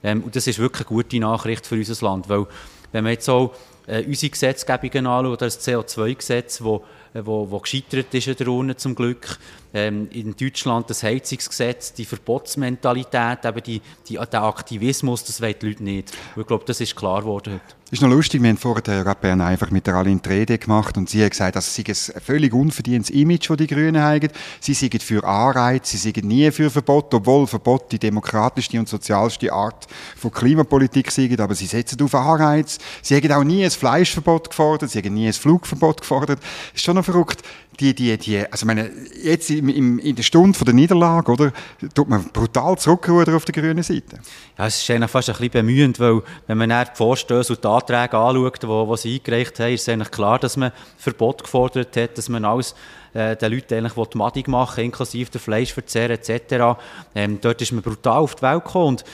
Ähm, 0.03 0.23
und 0.23 0.35
das 0.35 0.45
ist 0.45 0.59
wirklich 0.59 0.88
eine 0.88 0.95
gute 0.95 1.19
Nachricht 1.19 1.65
für 1.65 1.75
unser 1.75 2.05
Land, 2.05 2.29
weil 2.29 2.45
wenn 2.91 3.03
man 3.03 3.13
jetzt 3.13 3.25
so 3.25 3.53
äh, 3.89 4.05
unsere 4.05 4.29
Gesetzgebungen 4.29 5.08
anschauen, 5.08 5.38
das 5.38 5.67
CO2-Gesetz, 5.67 6.62
wo 6.62 6.84
äh, 7.13 7.25
wo, 7.25 7.50
wo 7.50 7.60
gescheitert 7.60 8.13
ist 8.13 8.27
in 8.27 8.36
der 8.36 8.48
Urne 8.48 8.75
zum 8.75 8.96
Glück. 8.96 9.39
Ähm, 9.71 10.07
in 10.11 10.35
Deutschland 10.35 10.89
das 10.89 11.03
Heizungsgesetz, 11.03 11.93
die 11.93 12.05
Verbotsmentalität, 12.05 13.45
eben 13.45 13.63
die, 13.63 13.81
die, 14.07 14.15
der 14.15 14.43
Aktivismus, 14.43 15.23
das 15.23 15.41
wollen 15.41 15.55
die 15.61 15.67
Leute 15.67 15.83
nicht. 15.83 16.11
Und 16.35 16.41
ich 16.41 16.47
glaube, 16.47 16.65
das 16.65 16.81
ist 16.81 16.95
klar 16.95 17.21
geworden 17.21 17.53
heute. 17.53 17.75
ist 17.91 18.01
noch 18.01 18.09
lustig, 18.09 18.41
wir 18.41 18.49
haben 18.49 18.57
vorher 18.57 19.03
der 19.03 19.15
Bern 19.15 19.41
einfach 19.41 19.69
mit 19.69 19.85
der 19.85 19.93
Aline 19.93 20.21
Rede 20.27 20.57
gemacht 20.57 20.97
und 20.97 21.07
sie 21.07 21.23
hat 21.23 21.31
gesagt, 21.31 21.55
dass 21.55 21.73
sie 21.73 21.83
ein 21.88 21.95
völlig 21.95 22.51
unverdientes 22.51 23.11
Image, 23.11 23.47
das 23.47 23.57
die 23.57 23.67
Grünen 23.67 24.01
haben. 24.01 24.29
Sie 24.59 24.73
sind 24.73 25.03
für 25.03 25.23
Anreiz, 25.23 25.91
sie 25.91 25.97
sind 25.97 26.23
nie 26.23 26.49
für 26.49 26.71
Verbot, 26.71 27.13
obwohl 27.13 27.45
Verbot 27.45 27.91
die 27.91 27.99
demokratischste 27.99 28.79
und 28.79 28.89
sozialste 28.89 29.53
Art 29.53 29.88
von 30.15 30.31
Klimapolitik 30.31 31.11
sind, 31.11 31.39
aber 31.39 31.53
sie 31.53 31.67
setzen 31.67 32.01
auf 32.01 32.15
Anreiz. 32.15 32.79
Sie 33.03 33.15
haben 33.15 33.31
auch 33.31 33.43
nie 33.43 33.63
ein 33.63 33.71
Fleischverbot 33.71 34.49
gefordert, 34.49 34.89
sie 34.89 34.99
haben 34.99 35.13
nie 35.13 35.27
ein 35.27 35.33
Flugverbot 35.33 36.01
gefordert. 36.01 36.39
Ist 36.73 36.83
schon 36.83 36.95
noch 36.95 37.05
verrückt. 37.05 37.43
Die, 37.79 37.95
die, 37.95 38.17
die, 38.17 38.45
also 38.51 38.65
meine, 38.65 38.91
jetzt 39.24 39.50
im, 39.50 39.69
im, 39.69 40.00
in 40.00 40.15
der 40.15 40.24
Stunde 40.24 40.57
von 40.57 40.65
der 40.65 40.74
Niederlage, 40.74 41.31
oder, 41.31 41.53
tut 41.93 42.09
man 42.09 42.25
brutal 42.25 42.77
zurückrudern 42.77 43.36
auf 43.36 43.45
der 43.45 43.53
grünen 43.53 43.83
Seite. 43.83 44.19
Ja, 44.57 44.67
es 44.67 44.81
ist 44.81 44.89
eigentlich 44.91 45.09
fast 45.09 45.29
ein 45.29 45.36
bisschen 45.36 45.51
bemühend, 45.51 46.00
weil 46.00 46.21
wenn 46.48 46.57
man 46.57 46.69
die 46.69 46.95
Vorstöße 46.95 47.53
und 47.53 47.63
die 47.63 47.67
Anträge 47.67 48.17
anschaut, 48.17 48.63
die, 48.63 48.67
die 48.67 48.98
sie 48.98 49.15
eingereicht 49.15 49.59
haben, 49.59 49.74
ist 49.74 49.88
eigentlich 49.88 50.12
klar, 50.12 50.39
dass 50.39 50.57
man 50.57 50.71
Verbot 50.98 51.43
gefordert 51.43 51.95
hat, 51.95 52.17
dass 52.17 52.27
man 52.27 52.43
alles 52.43 52.75
äh, 53.13 53.36
den 53.36 53.53
Leuten 53.53 53.74
eigentlich 53.74 54.07
die 54.09 54.17
Madig 54.17 54.48
machen 54.48 54.83
inklusive 54.83 55.31
der 55.31 55.41
Fleischverzehr 55.41 56.09
etc. 56.09 56.79
Ähm, 57.15 57.39
dort 57.41 57.62
ist 57.62 57.71
man 57.71 57.81
brutal 57.81 58.19
auf 58.19 58.36
die 58.36 58.41
Welt 58.41 58.65
gekommen 58.65 58.88
und 58.88 59.05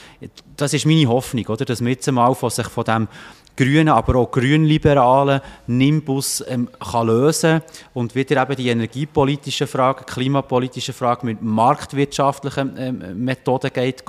das 0.56 0.74
ist 0.74 0.86
meine 0.86 1.08
Hoffnung, 1.08 1.46
oder, 1.46 1.64
dass 1.64 1.80
man 1.80 1.92
jetzt 1.92 2.10
mal 2.10 2.34
von 2.34 2.50
sich 2.50 2.66
von 2.66 2.84
dem 2.84 3.08
grünen, 3.56 3.88
aber 3.88 4.16
auch 4.16 4.30
grünliberalen 4.30 5.40
Nimbus 5.66 6.44
ähm, 6.46 6.68
kann 6.78 7.06
lösen 7.06 7.62
und 7.94 8.14
wieder 8.14 8.42
eben 8.42 8.56
die 8.56 8.68
energiepolitischen 8.68 9.66
Fragen, 9.66 10.04
klimapolitischen 10.04 10.94
Fragen 10.94 11.26
mit 11.26 11.42
marktwirtschaftlichen 11.42 12.74
ähm, 12.78 13.24
Methoden 13.24 13.70
geht, 13.72 14.04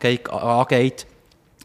geht, 0.00 0.30
angeht 0.30 1.06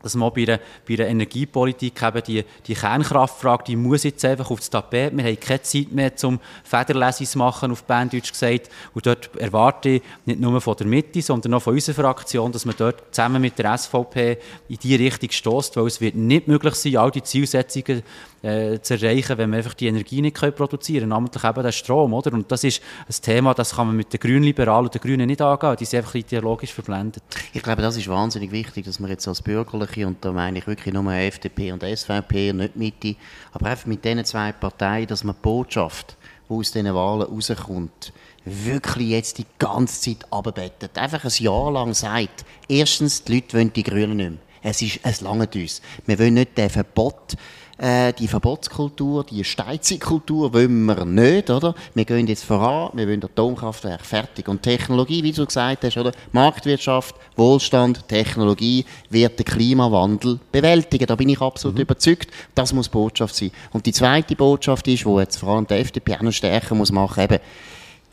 dass 0.06 0.14
man 0.14 0.32
bei 0.32 0.46
der, 0.46 0.60
bei 0.88 0.96
der 0.96 1.08
Energiepolitik 1.08 2.00
eben 2.04 2.22
die, 2.22 2.46
die 2.68 2.76
Kernkraftfrage, 2.76 3.64
die 3.64 3.76
muss 3.76 4.04
jetzt 4.04 4.24
einfach 4.24 4.52
aufs 4.52 4.70
Tapet. 4.70 5.18
Wir 5.18 5.24
haben 5.24 5.40
keine 5.40 5.64
Zeit 5.64 5.92
mehr 5.92 6.16
zum 6.16 6.40
Federlesis 6.64 7.34
machen, 7.34 7.72
auf 7.72 7.84
Berndeutsch 7.86 8.32
gesagt. 8.32 8.70
Und 8.94 9.08
dort 9.08 9.36
erwarte 9.36 9.90
ich 9.90 10.04
nicht 10.26 10.40
nur 10.40 10.62
von 10.62 10.78
der 10.78 10.86
Mitte, 10.86 11.24
sondern 11.24 11.56
auch 11.56 11.64
von 11.64 11.74
unserer 11.74 11.96
Fraktion, 11.96 12.52
dass 12.52 12.66
man 12.66 12.76
dort 12.78 13.16
zusammen 13.16 13.42
mit 13.42 13.58
der 13.58 13.76
SVP 13.76 14.38
in 14.70 14.78
die 14.78 14.96
Richtung 14.96 15.32
stößt, 15.32 15.76
weil 15.76 15.88
es 15.88 16.00
wird 16.00 16.14
nicht 16.14 16.48
möglich 16.48 16.76
sein, 16.76 16.98
all 16.98 17.10
die 17.10 17.24
Zielsetzungen 17.24 18.04
äh, 18.46 18.80
zu 18.80 18.94
erreichen, 18.94 19.38
wenn 19.38 19.50
wir 19.50 19.58
einfach 19.58 19.74
die 19.74 19.88
Energie 19.88 20.22
nicht 20.22 20.36
können 20.36 20.54
produzieren 20.54 21.02
können, 21.02 21.10
namentlich 21.10 21.44
eben 21.44 21.64
den 21.64 21.72
Strom. 21.72 22.14
Oder? 22.14 22.34
Und 22.34 22.52
das 22.52 22.64
ist 22.64 22.82
ein 23.08 23.16
Thema, 23.22 23.54
das 23.56 23.76
kann 23.76 23.88
man 23.88 23.96
mit 23.96 24.14
den 24.14 24.20
Grünliberalen 24.20 24.86
und 24.86 24.94
den 24.94 25.02
Grünen 25.02 25.26
nicht 25.26 25.42
angehen, 25.42 25.76
die 25.80 25.86
sind 25.86 26.00
einfach 26.00 26.16
ideologisch 26.16 26.72
verblendet. 26.72 27.24
Ich 27.54 27.64
glaube, 27.64 27.82
das 27.82 27.98
ist 27.98 28.08
wahnsinnig 28.08 28.52
wichtig, 28.52 28.86
dass 28.86 29.00
man 29.00 29.10
jetzt 29.10 29.28
als 29.28 29.42
Bürgerliche, 29.42 30.06
und 30.06 30.24
da 30.24 30.32
meine 30.32 30.60
ich 30.60 30.68
wirklich 30.68 30.94
nur 30.94 31.12
FDP 31.12 31.72
und 31.72 31.84
SVP, 31.84 32.54
nicht 32.54 32.76
Mitte, 32.76 33.16
aber 33.52 33.68
einfach 33.68 33.88
mit 33.88 34.06
diesen 34.06 34.24
zwei 34.26 34.52
Parteien, 34.52 35.08
dass 35.08 35.24
man 35.24 35.36
die 35.36 35.42
Botschaft, 35.42 36.16
die 36.48 36.54
aus 36.54 36.72
diesen 36.72 36.94
Wahlen 36.94 37.24
rauskommt, 37.24 38.14
wirklich 38.46 39.10
jetzt 39.10 39.40
die 39.40 39.46
ganze 39.58 40.02
Zeit 40.02 40.32
abbettet. 40.32 40.98
Einfach 41.00 41.24
ein 41.24 41.44
Jahr 41.44 41.72
lang 41.72 41.96
sagt, 41.96 42.46
erstens, 42.68 43.24
die 43.24 43.36
Leute 43.36 43.58
wollen 43.58 43.74
die 43.74 43.84
Grünen 43.84 44.18
nicht 44.18 44.30
mehr. 44.30 44.40
Es, 44.62 44.82
ist, 44.82 45.00
es 45.04 45.22
langt 45.22 45.56
uns. 45.56 45.82
Wir 46.08 46.18
wollen 46.18 46.36
nicht 46.36 46.58
den 46.58 46.70
Verbot 46.70 47.36
äh, 47.78 48.14
die 48.14 48.28
Verbotskultur, 48.28 49.24
die 49.26 49.44
Steizigkultur 49.44 50.54
wollen 50.54 50.86
wir 50.86 51.06
nicht, 51.06 51.50
oder? 51.50 51.76
Wir 51.94 52.06
gehen 52.06 52.28
jetzt 52.28 52.46
voran, 52.46 52.92
wir 52.94 53.08
wollen 53.08 53.24
Atomkraftwerk 53.24 54.06
fertig. 54.06 54.48
Und 54.48 54.64
Technologie, 54.64 55.24
wie 55.24 55.32
du 55.32 55.46
gesagt 55.46 55.84
hast, 55.84 55.98
oder? 55.98 56.12
Marktwirtschaft, 56.32 57.16
Wohlstand, 57.36 58.08
Technologie 58.08 58.86
wird 59.10 59.38
den 59.40 59.46
Klimawandel 59.46 60.40
bewältigen. 60.52 61.06
Da 61.06 61.16
bin 61.16 61.30
ich 61.30 61.42
absolut 61.42 61.76
mhm. 61.76 61.82
überzeugt. 61.82 62.30
Das 62.54 62.72
muss 62.72 62.88
Botschaft 62.88 63.36
sein. 63.36 63.52
Und 63.74 63.86
die 63.86 63.94
zweite 63.94 64.36
Botschaft 64.36 64.88
ist, 64.88 65.06
wo 65.06 65.20
jetzt 65.20 65.38
vor 65.38 65.50
allem 65.50 65.68
die 65.68 65.74
FDP 65.74 66.16
auch 66.16 66.22
noch 66.22 66.32
stärker 66.32 66.76
muss 66.76 66.92
machen, 66.92 67.24
eben, 67.24 67.40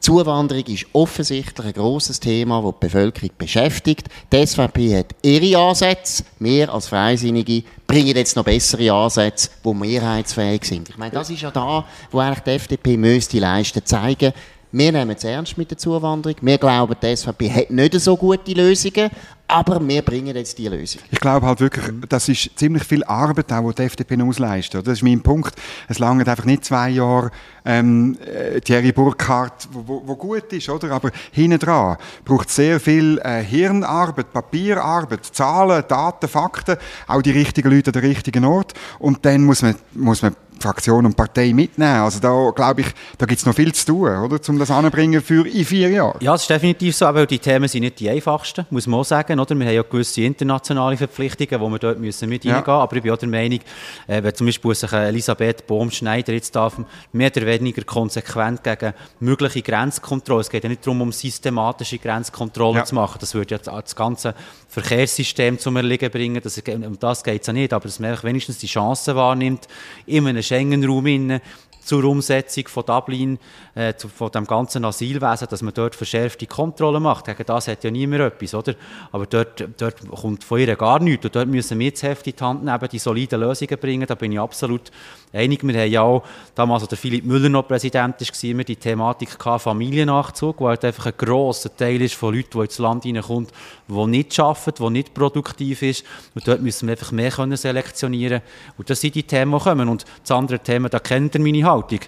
Zuwanderung 0.02 0.64
ist 0.64 0.86
offensichtlich 0.94 1.64
ein 1.64 1.72
grosses 1.74 2.18
Thema, 2.18 2.60
das 2.60 2.72
die 2.72 2.86
Bevölkerung 2.86 3.30
beschäftigt. 3.38 4.08
Die 4.32 4.44
SVP 4.44 4.98
hat 4.98 5.14
ihre 5.22 5.56
Ansätze. 5.56 6.24
Wir 6.40 6.74
als 6.74 6.88
Freisinnige 6.88 7.62
bringen 7.86 8.16
jetzt 8.16 8.34
noch 8.34 8.42
bessere 8.42 8.92
Ansätze, 8.92 9.50
die 9.64 9.72
mehrheitsfähig 9.72 10.64
sind. 10.64 10.88
Ich 10.88 10.98
meine, 10.98 11.12
das 11.12 11.30
ist 11.30 11.42
ja 11.42 11.52
da, 11.52 11.84
wo 12.10 12.18
eigentlich 12.18 12.40
die 12.40 12.50
FDP 12.50 12.96
müsste 12.96 13.38
leisten, 13.38 13.86
zeigen, 13.86 14.32
wir 14.72 14.90
nehmen 14.90 15.14
es 15.16 15.22
ernst 15.22 15.58
mit 15.58 15.70
der 15.70 15.76
Zuwanderung. 15.76 16.36
Wir 16.40 16.56
glauben, 16.56 16.96
die 17.02 17.14
SVP 17.14 17.50
hat 17.50 17.70
nicht 17.70 18.00
so 18.00 18.16
gute 18.16 18.52
Lösungen, 18.52 19.10
aber 19.46 19.86
wir 19.86 20.00
bringen 20.00 20.34
jetzt 20.34 20.56
die 20.56 20.66
Lösung. 20.66 21.02
Ich 21.10 21.20
glaube 21.20 21.46
halt 21.46 21.60
wirklich, 21.60 21.84
das 22.08 22.26
ist 22.30 22.58
ziemlich 22.58 22.84
viel 22.84 23.04
Arbeit, 23.04 23.52
auch, 23.52 23.70
die 23.70 23.74
die 23.74 23.82
FDP 23.82 24.22
ausleistet. 24.22 24.86
Das 24.86 24.94
ist 24.94 25.02
mein 25.02 25.20
Punkt. 25.20 25.54
Es 25.88 25.98
langt 25.98 26.26
einfach 26.26 26.46
nicht 26.46 26.64
zwei 26.64 26.88
Jahre 26.88 27.30
ähm, 27.66 28.16
äh, 28.24 28.60
Thierry 28.62 28.92
Burkhardt, 28.92 29.68
wo, 29.70 29.86
wo, 29.86 30.02
wo, 30.06 30.16
gut 30.16 30.50
ist, 30.54 30.70
oder? 30.70 30.90
Aber 30.92 31.10
hinten 31.32 31.58
dran 31.58 31.98
braucht 32.24 32.48
sehr 32.48 32.80
viel 32.80 33.20
äh, 33.22 33.42
Hirnarbeit, 33.42 34.32
Papierarbeit, 34.32 35.26
Zahlen, 35.26 35.84
Daten, 35.86 36.28
Fakten, 36.28 36.78
auch 37.06 37.20
die 37.20 37.32
richtigen 37.32 37.70
Leute 37.70 37.90
an 37.90 38.00
den 38.00 38.04
richtigen 38.06 38.46
Ort. 38.46 38.72
Und 38.98 39.22
dann 39.26 39.44
muss 39.44 39.60
man, 39.60 39.74
muss 39.92 40.22
man 40.22 40.34
Fraktion 40.62 41.04
und 41.06 41.16
Partei 41.16 41.52
mitnehmen. 41.52 42.00
Also 42.00 42.20
da 42.20 42.50
glaube 42.54 42.82
ich, 42.82 42.86
da 43.18 43.26
gibt 43.26 43.40
es 43.40 43.46
noch 43.46 43.54
viel 43.54 43.72
zu 43.74 43.86
tun, 43.86 44.08
oder, 44.08 44.38
um 44.48 44.58
das 44.58 44.70
anzubringen 44.70 45.20
für 45.20 45.46
in 45.46 45.64
vier 45.64 45.90
Jahren. 45.90 46.18
Ja, 46.20 46.32
das 46.32 46.42
ist 46.42 46.50
definitiv 46.50 46.96
so, 46.96 47.06
aber 47.06 47.26
die 47.26 47.38
Themen 47.38 47.68
sind 47.68 47.82
nicht 47.82 48.00
die 48.00 48.08
einfachsten, 48.08 48.66
muss 48.70 48.86
man 48.86 49.00
auch 49.00 49.04
sagen, 49.04 49.38
oder? 49.38 49.54
Wir 49.54 49.66
haben 49.66 49.74
ja 49.74 49.82
gewisse 49.82 50.22
internationale 50.22 50.96
Verpflichtungen, 50.96 51.60
wo 51.60 51.68
wir 51.68 51.78
dort 51.78 51.98
müssen 51.98 52.28
mit 52.28 52.44
ja. 52.44 52.56
reingehen, 52.56 52.74
aber 52.74 52.96
ich 52.96 53.02
bin 53.02 53.12
auch 53.12 53.18
der 53.18 53.28
Meinung, 53.28 53.60
äh, 54.06 54.22
wenn 54.22 54.34
zum 54.34 54.46
Beispiel 54.46 54.74
sich 54.74 54.92
Elisabeth 54.92 55.66
Bohm-Schneider 55.66 56.32
jetzt 56.32 56.54
darf, 56.56 56.76
mehr 57.12 57.30
oder 57.34 57.46
weniger 57.46 57.82
konsequent 57.82 58.62
gegen 58.64 58.94
mögliche 59.20 59.62
Grenzkontrollen, 59.62 60.40
es 60.40 60.50
geht 60.50 60.62
ja 60.62 60.68
nicht 60.68 60.86
darum, 60.86 61.02
um 61.02 61.12
systematische 61.12 61.98
Grenzkontrollen 61.98 62.78
ja. 62.78 62.84
zu 62.84 62.94
machen, 62.94 63.18
das 63.20 63.34
würde 63.34 63.56
ja 63.56 63.80
das 63.80 63.96
ganze 63.96 64.34
Verkehrssystem 64.68 65.58
zum 65.58 65.76
Erliegen 65.76 66.10
bringen, 66.10 66.40
das, 66.42 66.58
um 66.58 66.98
das 66.98 67.22
geht 67.22 67.42
es 67.42 67.46
ja 67.46 67.52
nicht, 67.52 67.72
aber 67.72 67.84
dass 67.84 67.98
man 67.98 68.16
wenigstens 68.22 68.58
die 68.58 68.66
Chancen 68.66 69.14
wahrnimmt, 69.16 69.68
in 70.06 70.26
einem 70.26 70.42
Schengen-Raum 70.52 71.40
zur 71.84 72.04
Umsetzung 72.04 72.68
von 72.68 72.84
Dublin, 72.84 73.38
äh, 73.74 73.94
zu, 73.94 74.08
von 74.08 74.30
dem 74.30 74.46
ganzen 74.46 74.84
Asylwesen, 74.84 75.48
dass 75.48 75.62
man 75.62 75.74
dort 75.74 75.94
verschärfte 75.94 76.46
Kontrollen 76.46 77.02
macht. 77.02 77.26
Gegen 77.26 77.44
das 77.44 77.68
hat 77.68 77.84
ja 77.84 77.90
niemand 77.90 78.22
etwas, 78.22 78.54
oder? 78.54 78.74
Aber 79.10 79.26
dort, 79.26 79.64
dort 79.78 80.08
kommt 80.10 80.44
von 80.44 80.60
ihr 80.60 80.76
gar 80.76 81.00
nichts. 81.00 81.24
Und 81.24 81.34
dort 81.34 81.48
müssen 81.48 81.78
wir 81.78 81.86
jetzt 81.86 82.02
Heft 82.02 82.26
in 82.26 82.36
die 82.36 82.44
Hand 82.44 82.64
nehmen, 82.64 82.88
die 82.90 82.98
soliden 82.98 83.40
Lösungen 83.40 83.78
bringen. 83.78 84.06
Da 84.06 84.14
bin 84.14 84.32
ich 84.32 84.40
absolut 84.40 84.90
einig. 85.32 85.66
Wir 85.66 85.80
haben 85.80 85.90
ja 85.90 86.02
auch, 86.02 86.22
damals, 86.54 86.82
als 86.82 86.90
der 86.90 86.98
Philipp 86.98 87.24
Müller 87.24 87.48
noch 87.48 87.66
Präsident 87.66 88.20
war, 88.20 88.50
immer 88.50 88.64
die 88.64 88.76
Thematik 88.76 89.38
gehabt, 89.38 89.62
Familiennachzug, 89.62 90.60
wo 90.60 90.68
halt 90.68 90.84
einfach 90.84 91.06
ein 91.06 91.14
grosser 91.16 91.74
Teil 91.74 92.00
ist 92.02 92.14
von 92.14 92.34
Leuten, 92.34 92.50
die 92.52 92.64
ins 92.64 92.78
Land 92.78 93.04
reinkommen, 93.06 93.48
die 93.88 94.06
nicht 94.06 94.38
arbeiten, 94.38 94.84
die 94.84 94.90
nicht 94.90 95.14
produktiv 95.14 95.82
ist. 95.82 96.04
Und 96.34 96.46
dort 96.46 96.62
müssen 96.62 96.88
wir 96.88 96.92
einfach 96.92 97.12
mehr 97.12 97.30
können 97.30 97.56
selektionieren 97.56 98.42
Und 98.78 98.90
das 98.90 99.00
sind 99.00 99.14
die 99.14 99.22
Themen, 99.22 99.58
die 99.58 99.64
kommen. 99.64 99.88
Und 99.88 100.04
das 100.22 100.30
andere 100.30 100.58
Thema, 100.58 100.88
da 100.88 100.98
kennt 100.98 101.34
ihr 101.34 101.40
meine 101.40 101.64
Haltung. 101.72 102.00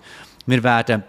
Wir 0.46 0.62
werden 0.62 1.04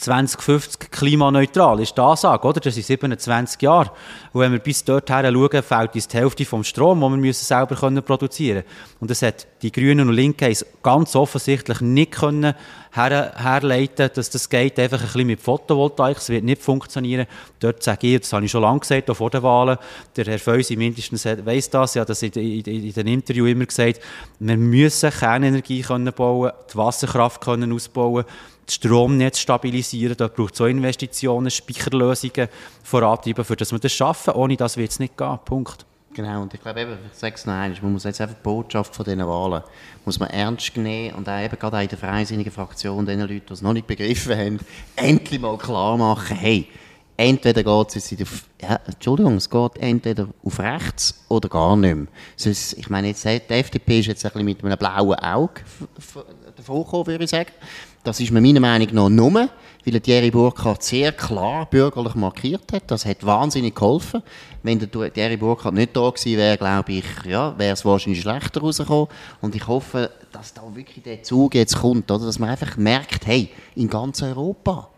2050 0.00 0.90
klimaneutral 0.90 1.78
ist 1.80 1.96
die 1.96 2.00
Ansage, 2.00 2.46
oder? 2.46 2.60
Das 2.60 2.74
sind 2.74 2.86
27 2.86 3.60
Jahre. 3.60 3.90
Und 4.32 4.40
wenn 4.40 4.52
wir 4.52 4.58
bis 4.58 4.82
dorthin 4.82 5.24
schauen, 5.24 5.62
fehlt 5.62 5.94
uns 5.94 6.08
die 6.08 6.16
Hälfte 6.16 6.44
vom 6.46 6.64
Strom, 6.64 7.00
den 7.00 7.10
wir 7.10 7.18
müssen 7.18 7.44
selber 7.44 7.76
können 7.76 8.02
produzieren 8.02 8.62
können. 8.62 8.96
Und 9.00 9.10
das 9.10 9.20
hat 9.20 9.46
die 9.62 9.70
Grünen 9.70 10.08
und 10.08 10.14
Linken 10.14 10.56
ganz 10.82 11.14
offensichtlich 11.14 11.82
nicht 11.82 12.12
können 12.12 12.54
her 12.92 13.32
herleiten, 13.36 14.10
dass 14.14 14.30
das 14.30 14.48
geht 14.48 14.78
einfach 14.78 15.00
ein 15.00 15.06
bisschen 15.06 15.26
mit 15.26 15.40
Photovoltaik, 15.40 16.16
es 16.16 16.28
wird 16.28 16.44
nicht 16.44 16.62
funktionieren. 16.62 17.26
Dort 17.60 17.82
sage 17.82 18.06
ich, 18.06 18.20
das 18.20 18.32
habe 18.32 18.44
ich 18.44 18.50
schon 18.50 18.62
lange 18.62 18.80
gesagt, 18.80 19.10
auch 19.10 19.14
vor 19.14 19.30
den 19.30 19.42
Wahlen, 19.42 19.78
der 20.16 20.24
Herr 20.24 20.38
Feusi 20.38 20.76
mindestens 20.76 21.24
weiss 21.24 21.70
das, 21.70 21.94
ja, 21.94 22.04
das 22.04 22.22
in, 22.22 22.32
in, 22.32 22.64
in 22.64 22.92
den 22.92 23.06
Interview 23.06 23.46
immer 23.46 23.66
gesagt, 23.66 24.00
wir 24.38 24.56
müssen 24.56 25.10
Kernenergie 25.10 25.82
können 25.82 26.12
bauen, 26.12 26.52
die 26.72 26.76
Wasserkraft 26.76 27.40
können 27.42 27.72
ausbauen, 27.72 28.24
das 28.70 28.74
Stromnetz 28.76 29.38
stabilisieren. 29.38 30.16
Da 30.16 30.28
braucht 30.28 30.54
es 30.54 30.60
auch 30.60 30.66
Investitionen, 30.66 31.50
Speicherlösungen 31.50 32.48
vorantreiben, 32.82 33.44
für 33.44 33.56
das 33.56 33.72
wir 33.72 33.78
das 33.78 33.92
schaffen. 33.92 34.34
Ohne 34.34 34.56
das 34.56 34.76
wird 34.76 34.90
es 34.90 34.98
nicht 34.98 35.16
gehen. 35.16 35.38
Punkt. 35.44 35.84
Genau, 36.12 36.42
und 36.42 36.52
ich 36.52 36.60
glaube 36.60 36.80
eben, 36.80 36.98
ich 37.12 37.18
sage 37.18 37.36
es 37.36 37.46
noch 37.46 37.52
einmal, 37.52 37.78
man 37.82 37.92
muss 37.92 38.02
jetzt 38.02 38.20
einfach 38.20 38.34
die 38.34 38.42
Botschaft 38.42 38.96
von 38.96 39.04
diesen 39.04 39.24
Wahlen 39.26 39.62
muss 40.04 40.18
man 40.18 40.28
ernst 40.30 40.76
nehmen 40.76 41.14
und 41.14 41.28
auch 41.28 41.40
eben 41.40 41.56
gerade 41.56 41.82
in 41.82 41.88
der 41.88 41.98
freisinnigen 41.98 42.50
Fraktion 42.50 43.06
den 43.06 43.20
Leuten, 43.20 43.42
die 43.46 43.52
es 43.52 43.62
noch 43.62 43.72
nicht 43.72 43.86
begriffen 43.86 44.36
haben, 44.36 44.58
endlich 44.96 45.40
mal 45.40 45.56
klar 45.56 45.96
machen, 45.96 46.36
hey, 46.36 46.66
entweder 47.16 47.62
geht 47.62 47.96
es 47.96 48.22
auf, 48.22 48.44
ja, 48.60 48.80
Entschuldigung, 48.86 49.36
es 49.36 49.48
geht 49.48 49.76
entweder 49.78 50.28
auf 50.42 50.58
rechts 50.58 51.24
oder 51.28 51.48
gar 51.48 51.76
nicht 51.76 51.94
mehr. 51.94 52.06
Sonst, 52.34 52.72
ich 52.72 52.90
meine, 52.90 53.08
jetzt, 53.08 53.24
die 53.24 53.40
FDP 53.48 54.00
ist 54.00 54.06
jetzt 54.06 54.24
ein 54.24 54.32
bisschen 54.32 54.46
mit 54.46 54.64
einem 54.64 54.78
blauen 54.78 55.14
Auge 55.14 55.60
davor 56.56 56.84
gekommen, 56.84 57.06
würde 57.06 57.24
ich 57.24 57.30
sagen. 57.30 57.50
Das 58.02 58.18
ist 58.18 58.32
meiner 58.32 58.60
Meinung 58.60 58.88
nach 58.92 59.08
nur, 59.10 59.50
weil 59.84 60.00
Thierry 60.00 60.30
Burkhardt 60.30 60.82
sehr 60.82 61.12
klar 61.12 61.66
bürgerlich 61.66 62.14
markiert 62.14 62.72
hat. 62.72 62.84
Das 62.90 63.04
hat 63.04 63.26
wahnsinnig 63.26 63.74
geholfen. 63.74 64.22
Wenn 64.62 64.78
der 64.78 65.12
Thierry 65.12 65.36
Burkhardt 65.36 65.74
nicht 65.74 65.94
da 65.94 66.08
gewesen 66.08 66.38
wäre, 66.38 66.56
glaube 66.56 66.92
ich, 66.92 67.04
ja, 67.26 67.58
wäre 67.58 67.74
es 67.74 67.84
wahrscheinlich 67.84 68.22
schlechter 68.22 68.60
rausgekommen. 68.60 69.08
Und 69.42 69.54
ich 69.54 69.66
hoffe, 69.66 70.10
dass 70.32 70.54
da 70.54 70.62
wirklich 70.72 71.02
der 71.02 71.22
Zug 71.22 71.54
jetzt 71.54 71.76
kommt, 71.76 72.10
oder? 72.10 72.24
dass 72.24 72.38
man 72.38 72.48
einfach 72.48 72.78
merkt, 72.78 73.26
hey, 73.26 73.50
in 73.74 73.90
ganz 73.90 74.22
Europa 74.22 74.88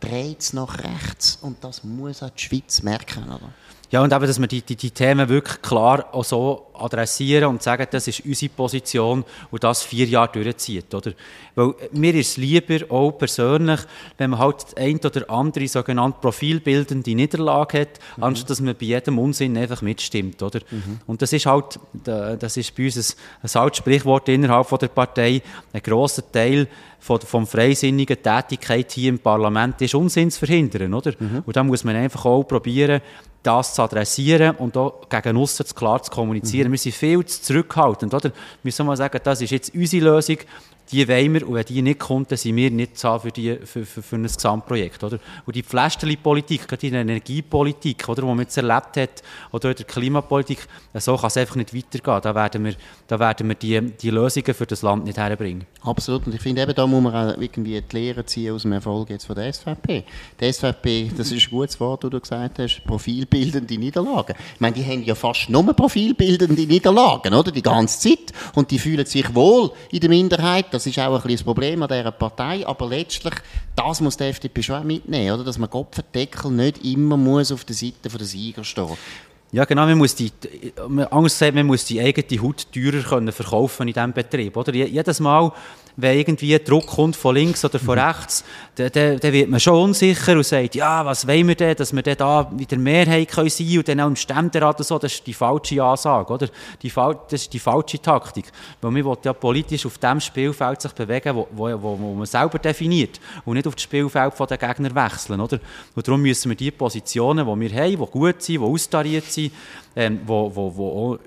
dreht 0.00 0.40
es 0.40 0.52
nach 0.52 0.78
rechts 0.78 1.38
und 1.40 1.64
das 1.64 1.84
muss 1.84 2.22
auch 2.22 2.30
die 2.30 2.42
Schweiz 2.42 2.82
merken. 2.82 3.24
Oder? 3.28 3.52
Ja, 3.90 4.02
und 4.02 4.12
eben, 4.12 4.26
dass 4.26 4.40
wir 4.40 4.46
die, 4.46 4.62
die, 4.62 4.76
die 4.76 4.90
Themen 4.90 5.28
wirklich 5.28 5.62
klar 5.62 6.06
auch 6.12 6.24
so 6.24 6.66
adressieren 6.74 7.44
und 7.46 7.62
sagen, 7.62 7.86
das 7.90 8.08
ist 8.08 8.24
unsere 8.24 8.52
Position 8.52 9.24
und 9.50 9.64
das 9.64 9.82
vier 9.82 10.06
Jahre 10.06 10.32
durchzieht, 10.32 10.94
oder? 10.94 11.12
Weil 11.54 11.74
mir 11.92 12.14
ist 12.14 12.30
es 12.30 12.36
lieber, 12.36 12.90
auch 12.90 13.12
persönlich, 13.12 13.80
wenn 14.18 14.30
man 14.30 14.38
halt 14.38 14.76
ein 14.76 14.96
oder 14.98 15.28
andere 15.28 15.68
sogenannte 15.68 16.18
profilbildende 16.20 17.14
Niederlage 17.14 17.80
hat, 17.80 18.00
mhm. 18.16 18.24
anstatt 18.24 18.50
dass 18.50 18.60
man 18.60 18.74
bei 18.74 18.86
jedem 18.86 19.18
Unsinn 19.18 19.56
einfach 19.56 19.82
mitstimmt, 19.82 20.42
oder? 20.42 20.60
Mhm. 20.70 21.00
Und 21.06 21.22
das 21.22 21.32
ist 21.32 21.46
halt, 21.46 21.78
das 22.04 22.56
ist 22.56 22.74
bei 22.74 22.84
uns 22.84 22.96
ein, 22.96 23.50
ein 23.50 23.60
altes 23.60 23.78
Sprichwort 23.78 24.28
innerhalb 24.28 24.66
von 24.66 24.78
der 24.78 24.88
Partei, 24.88 25.42
ein 25.72 25.82
grosser 25.82 26.30
Teil 26.30 26.68
von, 27.02 27.20
vom 27.20 27.46
freisinnigen 27.48 28.22
Tätigkeit 28.22 28.92
hier 28.92 29.08
im 29.08 29.18
Parlament 29.18 29.80
ist 29.82 29.94
Unsinn 29.94 30.30
zu 30.30 30.38
verhindern, 30.38 30.94
oder? 30.94 31.12
Mhm. 31.18 31.42
Und 31.44 31.56
da 31.56 31.64
muss 31.64 31.82
man 31.82 31.96
einfach 31.96 32.24
auch 32.24 32.44
probieren, 32.44 33.00
das 33.42 33.74
zu 33.74 33.82
adressieren 33.82 34.54
und 34.56 34.76
auch 34.76 35.08
gegen 35.08 35.36
aussen 35.36 35.66
klar 35.74 36.00
zu 36.00 36.12
kommunizieren. 36.12 36.61
Mhm. 36.68 36.72
Wir 36.72 36.78
sind 36.78 36.94
viel 36.94 37.24
zu 37.24 37.42
zurückhaltend, 37.42 38.14
oder? 38.14 38.30
Wir 38.30 38.32
müssen 38.62 38.86
mal 38.86 38.96
sagen, 38.96 39.20
das 39.22 39.40
ist 39.40 39.50
jetzt 39.50 39.74
unsere 39.74 40.04
Lösung, 40.04 40.38
die 40.90 41.08
wollen 41.08 41.34
wir 41.34 41.48
und 41.48 41.54
wenn 41.54 41.64
die 41.64 41.82
nicht 41.82 42.00
kommt, 42.00 42.30
dann 42.30 42.38
sind 42.38 42.56
wir 42.56 42.70
nicht 42.70 42.98
zahl 42.98 43.20
für, 43.20 43.30
für, 43.30 43.86
für, 43.86 44.02
für 44.02 44.16
ein 44.16 44.24
Gesamtprojekt. 44.24 45.02
Oder? 45.04 45.18
Und 45.46 45.56
die 45.56 45.62
Pflästerli-Politik, 45.62 46.68
gerade 46.68 46.86
in 46.86 46.92
der 46.92 47.02
Energiepolitik, 47.02 48.08
oder, 48.08 48.22
die 48.22 48.28
man 48.28 48.40
jetzt 48.40 48.56
erlebt 48.56 48.96
hat, 48.96 49.22
oder 49.52 49.70
in 49.70 49.76
der 49.76 49.86
Klimapolitik, 49.86 50.66
so 50.94 51.16
kann 51.16 51.28
es 51.28 51.36
einfach 51.36 51.56
nicht 51.56 51.74
weitergehen. 51.74 52.20
Da 52.22 52.34
werden 52.34 52.64
wir, 52.64 52.74
da 53.06 53.18
werden 53.18 53.48
wir 53.48 53.54
die, 53.54 53.80
die 53.80 54.10
Lösungen 54.10 54.54
für 54.54 54.66
das 54.66 54.82
Land 54.82 55.04
nicht 55.04 55.18
herbringen. 55.18 55.64
Absolut. 55.82 56.26
Und 56.26 56.34
ich 56.34 56.40
finde, 56.40 56.62
eben 56.62 56.74
da 56.74 56.86
muss 56.86 57.02
man 57.02 57.14
auch 57.14 57.40
irgendwie 57.40 57.80
die 57.80 57.96
Lehre 57.96 58.24
ziehen 58.26 58.54
aus 58.54 58.62
dem 58.62 58.72
Erfolg 58.72 59.10
jetzt 59.10 59.26
von 59.26 59.36
der 59.36 59.52
SVP. 59.52 60.04
Die 60.40 60.52
SVP, 60.52 61.10
das 61.16 61.32
ist 61.32 61.46
ein 61.46 61.50
gutes 61.50 61.80
Wort, 61.80 62.04
das 62.04 62.10
du 62.10 62.20
gesagt 62.20 62.58
hast, 62.58 62.82
profilbildende 62.84 63.78
Niederlagen. 63.78 64.34
Ich 64.54 64.60
meine, 64.60 64.74
die 64.74 64.84
haben 64.84 65.02
ja 65.04 65.14
fast 65.14 65.48
nur 65.48 65.64
profilbildende 65.72 66.62
Niederlagen, 66.62 67.34
oder? 67.34 67.50
Die 67.50 67.62
ganze 67.62 68.10
Zeit. 68.10 68.32
Und 68.54 68.70
die 68.70 68.78
fühlen 68.78 69.06
sich 69.06 69.34
wohl 69.34 69.70
in 69.90 70.00
der 70.00 70.10
Minderheit. 70.10 70.66
Das 70.72 70.81
ist 70.86 70.98
auch 70.98 71.24
ein 71.24 71.30
das 71.30 71.42
Problem 71.42 71.82
an 71.82 71.88
dieser 71.88 72.12
Partei. 72.12 72.66
Aber 72.66 72.86
letztlich, 72.88 73.34
das 73.76 74.00
muss 74.00 74.16
die 74.16 74.24
FDP 74.24 74.62
schon 74.62 74.86
mitnehmen, 74.86 75.32
oder? 75.32 75.44
Dass 75.44 75.58
man 75.58 75.70
Kopfendeckel 75.70 76.50
nicht 76.50 76.84
immer 76.84 77.16
muss 77.16 77.52
auf 77.52 77.64
der 77.64 77.76
Seite 77.76 78.08
der 78.08 78.26
Sieger 78.26 78.64
stehen 78.64 78.96
ja, 79.54 79.66
genau. 79.66 79.84
Man 79.84 79.98
muss 79.98 80.14
die, 80.14 80.32
anders 81.10 81.34
gesagt, 81.34 81.54
man 81.54 81.66
muss 81.66 81.84
die 81.84 82.00
eigene 82.00 82.42
Haut 82.42 82.66
teurer 82.72 83.02
können 83.02 83.32
verkaufen 83.32 83.86
in 83.86 83.92
diesem 83.92 84.14
Betrieb. 84.14 84.56
Oder? 84.56 84.72
Jedes 84.74 85.20
Mal, 85.20 85.52
wenn 85.96 86.18
irgendwie 86.18 86.58
Druck 86.58 86.86
kommt 86.86 87.16
von 87.16 87.34
links 87.34 87.64
oder 87.64 87.78
von 87.78 87.96
mhm. 87.96 88.04
rechts, 88.04 88.44
dann, 88.76 88.90
dann, 88.92 89.18
dann, 89.18 89.32
wird 89.32 89.50
man 89.50 89.60
schon 89.60 89.74
unsicher 89.74 90.32
und 90.32 90.46
sagt, 90.46 90.74
ja, 90.74 91.04
was 91.04 91.26
wollen 91.26 91.48
wir 91.48 91.54
denn, 91.54 91.76
dass 91.76 91.94
wir 91.94 92.02
dann 92.02 92.16
da 92.16 92.50
wieder 92.52 92.78
Mehrheit 92.78 93.28
können 93.28 93.50
sein 93.50 93.78
und 93.78 93.88
dann 93.88 94.00
auch 94.00 94.06
im 94.06 94.16
Ständerat 94.16 94.78
und 94.78 94.86
so, 94.86 94.98
das 94.98 95.12
ist 95.12 95.26
die 95.26 95.34
falsche 95.34 95.82
Ansage, 95.82 96.32
oder? 96.32 96.48
Die, 96.82 96.90
das 96.90 97.42
ist 97.42 97.52
die 97.52 97.58
falsche 97.58 98.00
Taktik. 98.00 98.46
Weil 98.80 98.90
man 98.90 99.04
will 99.04 99.16
ja 99.24 99.32
politisch 99.32 99.84
auf 99.84 99.98
dem 99.98 100.20
Spielfeld 100.20 100.80
sich 100.80 100.92
bewegen, 100.92 101.36
wo, 101.36 101.46
wo, 101.52 101.82
wo, 101.82 102.14
man 102.14 102.26
selber 102.26 102.58
definiert 102.58 103.20
und 103.44 103.54
nicht 103.54 103.66
auf 103.66 103.74
das 103.74 103.82
Spielfeld 103.82 104.32
der 104.38 104.58
Gegner 104.58 104.94
wechseln, 104.94 105.40
oder? 105.40 105.60
Und 105.94 106.08
darum 106.08 106.22
müssen 106.22 106.48
wir 106.48 106.56
die 106.56 106.70
Positionen, 106.70 107.46
die 107.46 107.70
wir 107.70 107.82
haben, 107.82 107.90
die 107.90 107.96
gut 107.96 108.42
sind, 108.42 108.60
die 108.60 108.66
austariert 108.66 109.24
sind, 109.24 109.52
ähm, 109.94 110.20
wo, 110.24 110.50
wo, 110.54 110.76
wo 110.76 111.18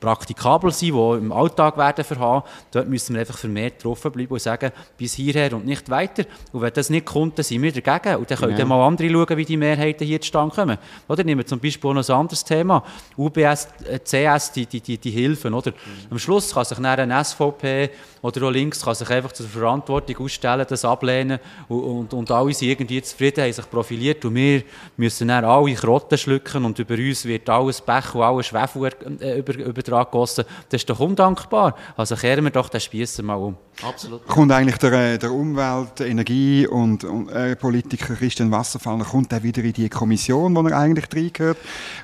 praktikabel 0.00 0.70
sind, 0.72 0.94
die 0.94 1.18
im 1.18 1.32
Alltag 1.32 1.76
werden 1.76 2.04
verhaben. 2.04 2.46
Dort 2.70 2.88
müssen 2.88 3.14
wir 3.14 3.20
einfach 3.20 3.38
vermehrt 3.38 3.84
draufbleiben 3.84 4.28
und 4.28 4.40
sagen, 4.40 4.70
bis 4.96 5.14
hierher 5.14 5.52
und 5.54 5.66
nicht 5.66 5.88
weiter. 5.90 6.24
Und 6.52 6.62
wenn 6.62 6.72
das 6.72 6.90
nicht 6.90 7.06
kommt, 7.06 7.38
dann 7.38 7.44
sind 7.44 7.62
wir 7.62 7.72
dagegen. 7.72 8.16
Und 8.16 8.30
dann 8.30 8.38
können 8.38 8.56
ja. 8.58 8.64
mal 8.64 8.86
andere 8.86 9.10
schauen, 9.10 9.36
wie 9.36 9.44
die 9.44 9.56
Mehrheiten 9.56 10.06
hier 10.06 10.20
zustande 10.20 10.54
kommen. 10.54 10.78
Oder 11.08 11.24
nehmen 11.24 11.40
wir 11.40 11.46
zum 11.46 11.60
Beispiel 11.60 11.94
noch 11.94 12.08
ein 12.08 12.14
anderes 12.14 12.44
Thema. 12.44 12.82
UBS, 13.16 13.68
äh, 13.88 13.98
CS, 13.98 14.52
die, 14.52 14.66
die, 14.66 14.80
die, 14.80 14.98
die 14.98 15.10
Hilfen. 15.10 15.54
Oder? 15.54 15.70
Mhm. 15.70 16.12
Am 16.12 16.18
Schluss 16.18 16.52
kann 16.52 16.64
sich 16.64 16.78
dann 16.78 16.86
eine 16.86 17.24
SVP 17.24 17.90
oder 18.24 18.46
auch 18.46 18.50
links 18.50 18.82
kann 18.82 18.94
sich 18.94 19.10
einfach 19.10 19.32
zur 19.32 19.46
Verantwortung 19.46 20.24
ausstellen, 20.24 20.64
das 20.66 20.82
ablehnen 20.82 21.38
und, 21.68 21.82
und, 21.82 22.14
und 22.14 22.30
alle 22.30 22.54
sind 22.54 22.68
irgendwie 22.68 23.02
zufrieden, 23.02 23.44
haben 23.44 23.52
sich 23.52 23.70
profiliert 23.70 24.24
und 24.24 24.34
wir 24.34 24.62
müssen 24.96 25.28
dann 25.28 25.44
alle 25.44 25.74
Krotten 25.74 26.16
schlucken 26.16 26.64
und 26.64 26.78
über 26.78 26.94
uns 26.94 27.26
wird 27.26 27.50
alles 27.50 27.82
Pech 27.82 28.14
und 28.14 28.22
alles 28.22 28.46
Schwefel 28.46 28.90
äh, 29.20 29.38
über, 29.46 29.64
übertragen 29.64 30.10
gossen. 30.10 30.44
Das 30.68 30.80
ist 30.80 30.90
doch 30.90 31.00
undankbar. 31.00 31.76
Also 31.96 32.16
kehren 32.16 32.44
wir 32.44 32.50
doch 32.50 32.68
den 32.68 32.80
Spieß 32.80 33.22
mal 33.22 33.34
um. 33.34 33.56
Absolut. 33.82 34.26
Kommt 34.26 34.52
eigentlich 34.52 34.78
der, 34.78 34.92
äh, 34.92 35.18
der 35.18 35.32
Umwelt-, 35.32 36.00
Energie- 36.00 36.66
und, 36.66 37.04
und 37.04 37.28
äh, 37.28 37.56
Politiker 37.56 38.14
Christian 38.14 38.50
Wasserfallner 38.50 39.04
kommt 39.04 39.32
er 39.32 39.42
wieder 39.42 39.62
in 39.62 39.72
die 39.72 39.88
Kommission, 39.88 40.54
wo 40.54 40.62
er 40.62 40.78
eigentlich 40.78 41.06
reingehört, 41.12 41.58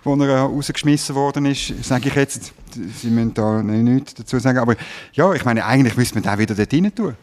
wo 0.04 0.14
er 0.14 0.28
äh, 0.28 0.38
rausgeschmissen 0.38 1.14
worden 1.14 1.46
ist, 1.46 1.84
sage 1.84 2.08
ich 2.08 2.14
jetzt, 2.14 2.52
Sie 2.72 3.08
müssen 3.08 3.34
da 3.34 3.62
nichts 3.62 4.14
dazu 4.14 4.38
sagen, 4.38 4.58
aber 4.58 4.76
ja, 5.12 5.32
ich 5.32 5.44
meine, 5.44 5.64
eigentlich 5.64 5.96
müsste 5.96 6.14
man 6.14 6.22
da 6.22 6.38
wieder 6.38 6.54
dort 6.54 6.72
rein 6.72 6.94
tun. 6.94 7.16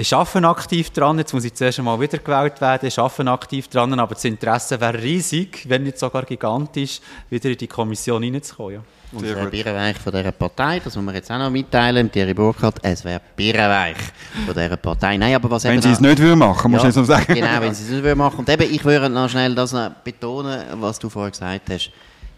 Ich 0.00 0.14
arbeite 0.14 0.46
aktiv 0.46 0.90
dran, 0.90 1.18
jetzt 1.18 1.32
muss 1.34 1.42
ich 1.42 1.54
zuerst 1.54 1.80
einmal 1.80 1.98
wiedergewählt 1.98 2.60
werden, 2.60 2.86
ich 2.86 2.96
arbeite 3.00 3.32
aktiv 3.32 3.66
dran, 3.66 3.98
aber 3.98 4.14
das 4.14 4.24
Interesse 4.24 4.80
wäre 4.80 5.02
riesig, 5.02 5.68
wenn 5.68 5.82
nicht 5.82 5.98
sogar 5.98 6.22
gigantisch, 6.22 7.00
wieder 7.28 7.50
in 7.50 7.56
die 7.56 7.66
Kommission 7.66 8.22
reinzukommen. 8.22 8.74
Ja. 8.74 8.82
Und 9.10 9.24
es 9.24 9.34
wäre 9.34 9.50
Birrenweich 9.50 9.98
von 9.98 10.12
dieser 10.12 10.30
Partei, 10.30 10.78
das 10.78 10.94
muss 10.94 11.04
man 11.04 11.16
jetzt 11.16 11.28
auch 11.32 11.38
noch 11.38 11.50
mitteilen, 11.50 12.12
Thierry 12.12 12.32
Burkhardt, 12.32 12.76
es 12.80 13.04
wäre 13.04 13.20
Birrenweich 13.34 13.96
von 14.46 14.54
dieser 14.54 14.76
Partei. 14.76 15.16
Nein, 15.16 15.34
aber 15.34 15.50
was 15.50 15.64
wenn 15.64 15.82
sie 15.82 15.90
es 15.90 15.98
nicht 15.98 16.20
würden 16.20 16.38
machen, 16.38 16.70
muss 16.70 16.84
ja, 16.84 16.90
ich 16.90 16.94
jetzt 16.94 17.08
noch 17.08 17.16
sagen. 17.16 17.34
Genau, 17.34 17.60
wenn 17.60 17.74
sie 17.74 17.82
es 17.82 17.90
nicht 17.90 18.04
würden 18.04 18.18
machen. 18.18 18.38
Und 18.38 18.48
eben, 18.48 18.72
ich 18.72 18.84
würde 18.84 19.10
noch 19.10 19.28
schnell 19.28 19.52
das 19.56 19.72
noch 19.72 19.90
betonen, 20.04 20.62
was 20.74 21.00
du 21.00 21.08
vorher 21.08 21.32
gesagt 21.32 21.70
hast. 21.70 21.90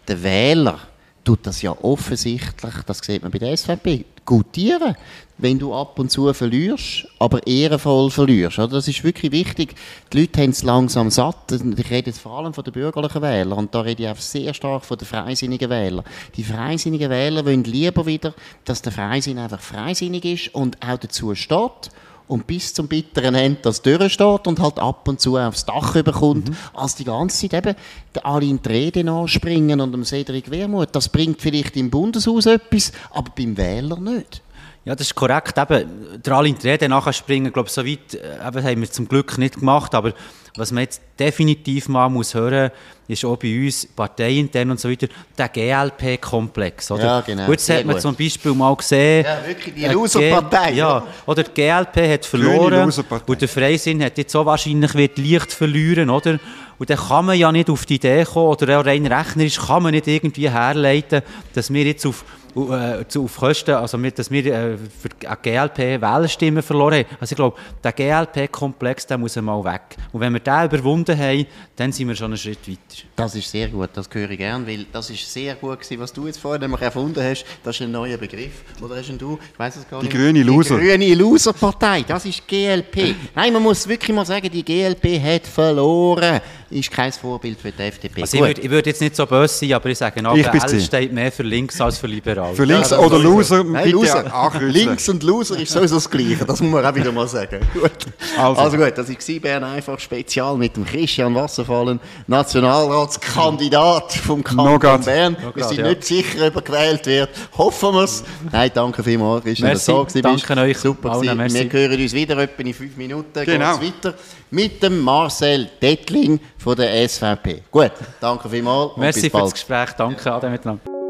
Der 0.07 0.23
Wähler 0.23 0.79
tut 1.23 1.45
das 1.45 1.61
ja 1.61 1.75
offensichtlich, 1.79 2.73
das 2.87 2.97
sieht 3.03 3.21
man 3.21 3.31
bei 3.31 3.37
der 3.37 3.55
SVP, 3.55 4.05
gutieren, 4.25 4.95
wenn 5.37 5.57
du 5.57 5.73
ab 5.73 5.97
und 5.97 6.11
zu 6.11 6.31
verlierst, 6.33 7.07
aber 7.19 7.45
ehrenvoll 7.47 8.11
verlierst. 8.11 8.59
Oder? 8.59 8.67
Das 8.67 8.87
ist 8.87 9.03
wirklich 9.03 9.31
wichtig. 9.31 9.75
Die 10.13 10.21
Leute 10.21 10.41
haben 10.41 10.51
es 10.51 10.63
langsam 10.63 11.09
satt. 11.09 11.51
Ich 11.51 11.89
rede 11.89 12.11
jetzt 12.11 12.19
vor 12.19 12.37
allem 12.37 12.53
von 12.53 12.63
den 12.63 12.73
bürgerlichen 12.73 13.21
Wählern 13.21 13.57
und 13.57 13.73
da 13.73 13.81
rede 13.81 14.03
ich 14.03 14.09
auch 14.09 14.17
sehr 14.17 14.53
stark 14.53 14.85
von 14.85 14.97
den 14.97 15.07
freisinnigen 15.07 15.69
Wählern. 15.69 16.05
Die 16.35 16.43
freisinnigen 16.43 17.09
Wähler 17.09 17.45
wollen 17.45 17.63
lieber 17.63 18.05
wieder, 18.05 18.33
dass 18.65 18.81
der 18.81 18.91
Freisinn 18.91 19.39
einfach 19.39 19.61
freisinnig 19.61 20.25
ist 20.25 20.53
und 20.53 20.77
auch 20.81 20.97
dazu 20.97 21.33
steht 21.33 21.89
und 22.31 22.47
bis 22.47 22.73
zum 22.73 22.87
bitteren 22.87 23.35
Ende 23.35 23.59
das 23.61 23.81
durchsteht 23.81 24.47
und 24.47 24.59
halt 24.61 24.79
ab 24.79 25.05
und 25.07 25.19
zu 25.19 25.37
aufs 25.37 25.65
Dach 25.65 25.95
überkommt, 25.95 26.49
mhm. 26.49 26.55
als 26.73 26.95
die 26.95 27.03
ganze 27.03 27.49
Zeit 27.49 27.65
eben 27.65 27.75
alle 28.23 28.45
in 28.45 28.61
die 28.61 28.69
Rede 28.69 29.03
nachspringen 29.03 29.81
und 29.81 29.91
dem 29.91 30.05
Cedric 30.05 30.49
Wermuth. 30.49 30.89
Das 30.93 31.09
bringt 31.09 31.41
vielleicht 31.41 31.75
im 31.75 31.89
Bundeshaus 31.89 32.45
etwas, 32.45 32.93
aber 33.11 33.31
beim 33.37 33.57
Wähler 33.57 33.99
nicht. 33.99 34.41
Ja, 34.85 34.95
das 34.95 35.07
ist 35.07 35.15
korrekt. 35.15 35.57
Eben, 35.57 36.21
der 36.25 36.33
alle 36.33 36.47
in 36.47 36.57
die 36.57 36.69
Rede 36.69 36.87
nachspringen, 36.87 37.51
glaube 37.51 37.69
so 37.69 37.85
weit 37.85 38.13
äh, 38.13 38.47
eben, 38.47 38.63
haben 38.63 38.81
wir 38.81 38.91
zum 38.91 39.07
Glück 39.09 39.37
nicht 39.37 39.59
gemacht, 39.59 39.93
aber 39.93 40.13
was 40.57 40.71
man 40.71 40.83
jetzt 40.83 41.01
definitiv 41.19 41.87
mal 41.87 42.09
muss 42.09 42.33
hören 42.33 42.71
ist 43.11 43.25
auch 43.25 43.37
bei 43.37 43.65
uns 43.65 43.85
parteiintern 43.87 44.71
und 44.71 44.79
so 44.79 44.89
weiter, 44.89 45.07
der 45.37 45.49
GLP-Komplex. 45.49 46.89
Ja, 46.89 47.21
genau. 47.21 47.45
Gut, 47.45 47.55
das 47.55 47.69
hat 47.69 47.85
man 47.85 47.95
gut. 47.95 48.01
zum 48.01 48.15
Beispiel 48.15 48.53
mal 48.53 48.75
gesehen. 48.75 49.25
Ja, 49.25 49.45
wirklich, 49.45 49.75
die 49.75 49.85
Loser-Partei. 49.85 50.73
Ja, 50.73 51.05
oder 51.25 51.43
die 51.43 51.51
GLP 51.51 52.13
hat 52.13 52.25
verloren 52.25 52.91
und 53.25 53.41
der 53.41 53.49
Freisinn 53.49 54.03
hat 54.03 54.17
jetzt 54.17 54.31
so 54.31 54.45
wahrscheinlich 54.45 54.93
wird 54.95 55.17
leicht 55.17 55.51
verlieren, 55.51 56.09
oder? 56.09 56.39
Und 56.77 56.89
dann 56.89 56.97
kann 56.97 57.25
man 57.25 57.37
ja 57.37 57.51
nicht 57.51 57.69
auf 57.69 57.85
die 57.85 57.95
Idee 57.95 58.23
kommen, 58.23 58.47
oder 58.47 58.79
auch 58.79 58.85
rein 58.85 59.05
rechnerisch 59.05 59.59
kann 59.59 59.83
man 59.83 59.91
nicht 59.91 60.07
irgendwie 60.07 60.49
herleiten, 60.49 61.21
dass 61.53 61.71
wir 61.71 61.83
jetzt 61.83 62.05
auf 62.05 62.23
auf 62.55 63.37
Kosten, 63.37 63.71
also 63.71 63.97
mit, 63.97 64.17
dass 64.19 64.29
wir 64.29 64.45
äh, 64.45 64.77
für 64.77 65.09
GLP 65.09 66.01
Wählerstimmen 66.01 66.61
verloren 66.61 66.99
haben. 66.99 67.17
Also 67.19 67.33
ich 67.33 67.37
glaube, 67.37 67.57
der 67.83 67.91
GLP-Komplex, 67.91 69.07
der 69.07 69.17
muss 69.17 69.37
einmal 69.37 69.63
weg. 69.63 69.81
Und 70.11 70.21
wenn 70.21 70.33
wir 70.33 70.39
den 70.39 70.65
überwunden 70.65 71.17
haben, 71.17 71.45
dann 71.75 71.91
sind 71.91 72.07
wir 72.07 72.15
schon 72.15 72.27
einen 72.27 72.37
Schritt 72.37 72.67
weiter. 72.67 72.79
Das 73.15 73.35
ist 73.35 73.49
sehr 73.49 73.67
gut, 73.67 73.89
das 73.93 74.09
höre 74.11 74.29
ich 74.29 74.37
gerne, 74.37 74.65
weil 74.67 74.85
das 74.91 75.09
ist 75.09 75.31
sehr 75.31 75.55
gut 75.55 75.79
gewesen, 75.79 75.99
was 75.99 76.13
du 76.13 76.27
jetzt 76.27 76.39
vorhin 76.39 76.61
nämlich 76.61 76.81
erfunden 76.81 77.23
hast. 77.23 77.45
Das 77.63 77.75
ist 77.75 77.81
ein 77.81 77.91
neuer 77.91 78.17
Begriff. 78.17 78.63
Oder 78.81 78.97
hast 78.97 79.09
du? 79.17 79.39
Ich 79.53 79.59
weiß 79.59 79.75
es 79.77 79.89
gar 79.89 80.01
nicht. 80.01 80.11
Die 80.11 80.17
grüne 80.17 80.43
Loser. 80.43 80.77
Die 80.79 80.87
grüne 80.87 81.13
Loser-Partei, 81.15 82.03
das 82.07 82.25
ist 82.25 82.47
GLP. 82.47 83.15
Nein, 83.35 83.53
man 83.53 83.63
muss 83.63 83.87
wirklich 83.87 84.15
mal 84.15 84.25
sagen, 84.25 84.49
die 84.51 84.63
GLP 84.63 85.21
hat 85.21 85.47
verloren. 85.47 86.41
ist 86.69 86.91
kein 86.91 87.11
Vorbild 87.11 87.59
für 87.59 87.71
die 87.71 87.83
FDP. 87.83 88.21
Also 88.21 88.37
ich 88.37 88.43
würde 88.43 88.81
würd 88.81 88.87
jetzt 88.87 89.01
nicht 89.01 89.15
so 89.15 89.25
böse 89.25 89.53
sein, 89.53 89.73
aber 89.73 89.89
ich 89.89 89.97
sage 89.97 90.21
noch, 90.21 90.35
L 90.35 90.81
steht 90.81 91.11
mehr 91.11 91.31
für 91.31 91.43
links 91.43 91.79
als 91.79 91.97
für 91.97 92.07
liberal. 92.07 92.40
Für 92.53 92.63
links 92.63 92.89
ja, 92.89 92.99
oder 92.99 93.19
Loser, 93.19 93.63
Nein, 93.63 93.89
Loser. 93.89 94.51
Links 94.61 95.09
und 95.09 95.23
Loser 95.23 95.59
ist 95.59 95.71
sowieso 95.71 95.95
das 95.95 96.09
Gleiche, 96.09 96.45
das 96.45 96.61
muss 96.61 96.71
man 96.71 96.85
auch 96.85 96.95
wieder 96.95 97.11
mal 97.11 97.27
sagen. 97.27 97.59
gut. 97.73 97.91
Also. 98.37 98.61
also 98.61 98.77
gut, 98.77 98.93
das 98.95 99.09
war 99.09 99.39
Bern 99.39 99.63
einfach 99.63 99.99
Spezial 99.99 100.55
mit 100.57 100.75
dem 100.75 100.85
Christian 100.85 101.35
Wasserfallen, 101.35 101.99
Nationalratskandidat 102.27 104.13
vom 104.13 104.43
Kanton 104.43 105.01
Bern. 105.03 105.37
No 105.41 105.55
wir 105.55 105.63
sind 105.63 105.79
ja. 105.79 105.87
nicht 105.89 106.03
sicher, 106.03 106.47
ob 106.47 106.55
er 106.55 106.61
gewählt 106.61 107.05
wird. 107.05 107.29
Hoffen 107.57 107.93
wir 107.93 108.03
es. 108.03 108.23
Nein, 108.51 108.71
danke 108.73 109.03
vielmals, 109.03 109.43
Christian, 109.43 109.73
dass 109.73 109.85
du 109.85 109.93
da 109.93 110.03
bist. 110.03 110.49
Danke 110.49 110.61
euch. 110.61 110.77
Super 110.77 111.11
allen, 111.11 111.53
Wir 111.53 111.71
hören 111.71 112.01
uns 112.01 112.13
wieder 112.13 112.37
etwa 112.37 112.61
in 112.61 112.73
fünf 112.73 112.97
Minuten. 112.97 113.45
Genau. 113.45 113.77
Geht's 113.77 113.95
weiter 114.03 114.17
mit 114.51 114.83
dem 114.83 114.99
Marcel 114.99 115.69
Dettling 115.81 116.39
von 116.57 116.75
der 116.75 117.07
SVP. 117.07 117.63
Gut, 117.71 117.91
danke 118.19 118.49
vielmals. 118.49 118.97
Merci 118.97 119.29
für 119.29 119.39
das 119.39 119.53
Gespräch. 119.53 119.91
Danke, 119.97 120.31
Ade 120.31 120.49
miteinander. 120.49 121.00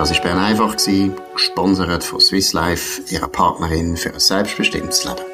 Das 0.00 0.10
war 0.14 0.22
Bern 0.22 0.38
einfach, 0.38 0.76
gesponsert 1.34 2.02
von 2.02 2.20
Swiss 2.20 2.54
Life, 2.54 3.02
ihrer 3.10 3.28
Partnerin 3.28 3.98
für 3.98 4.14
ein 4.14 4.18
selbstbestimmtes 4.18 5.04
Leben. 5.04 5.29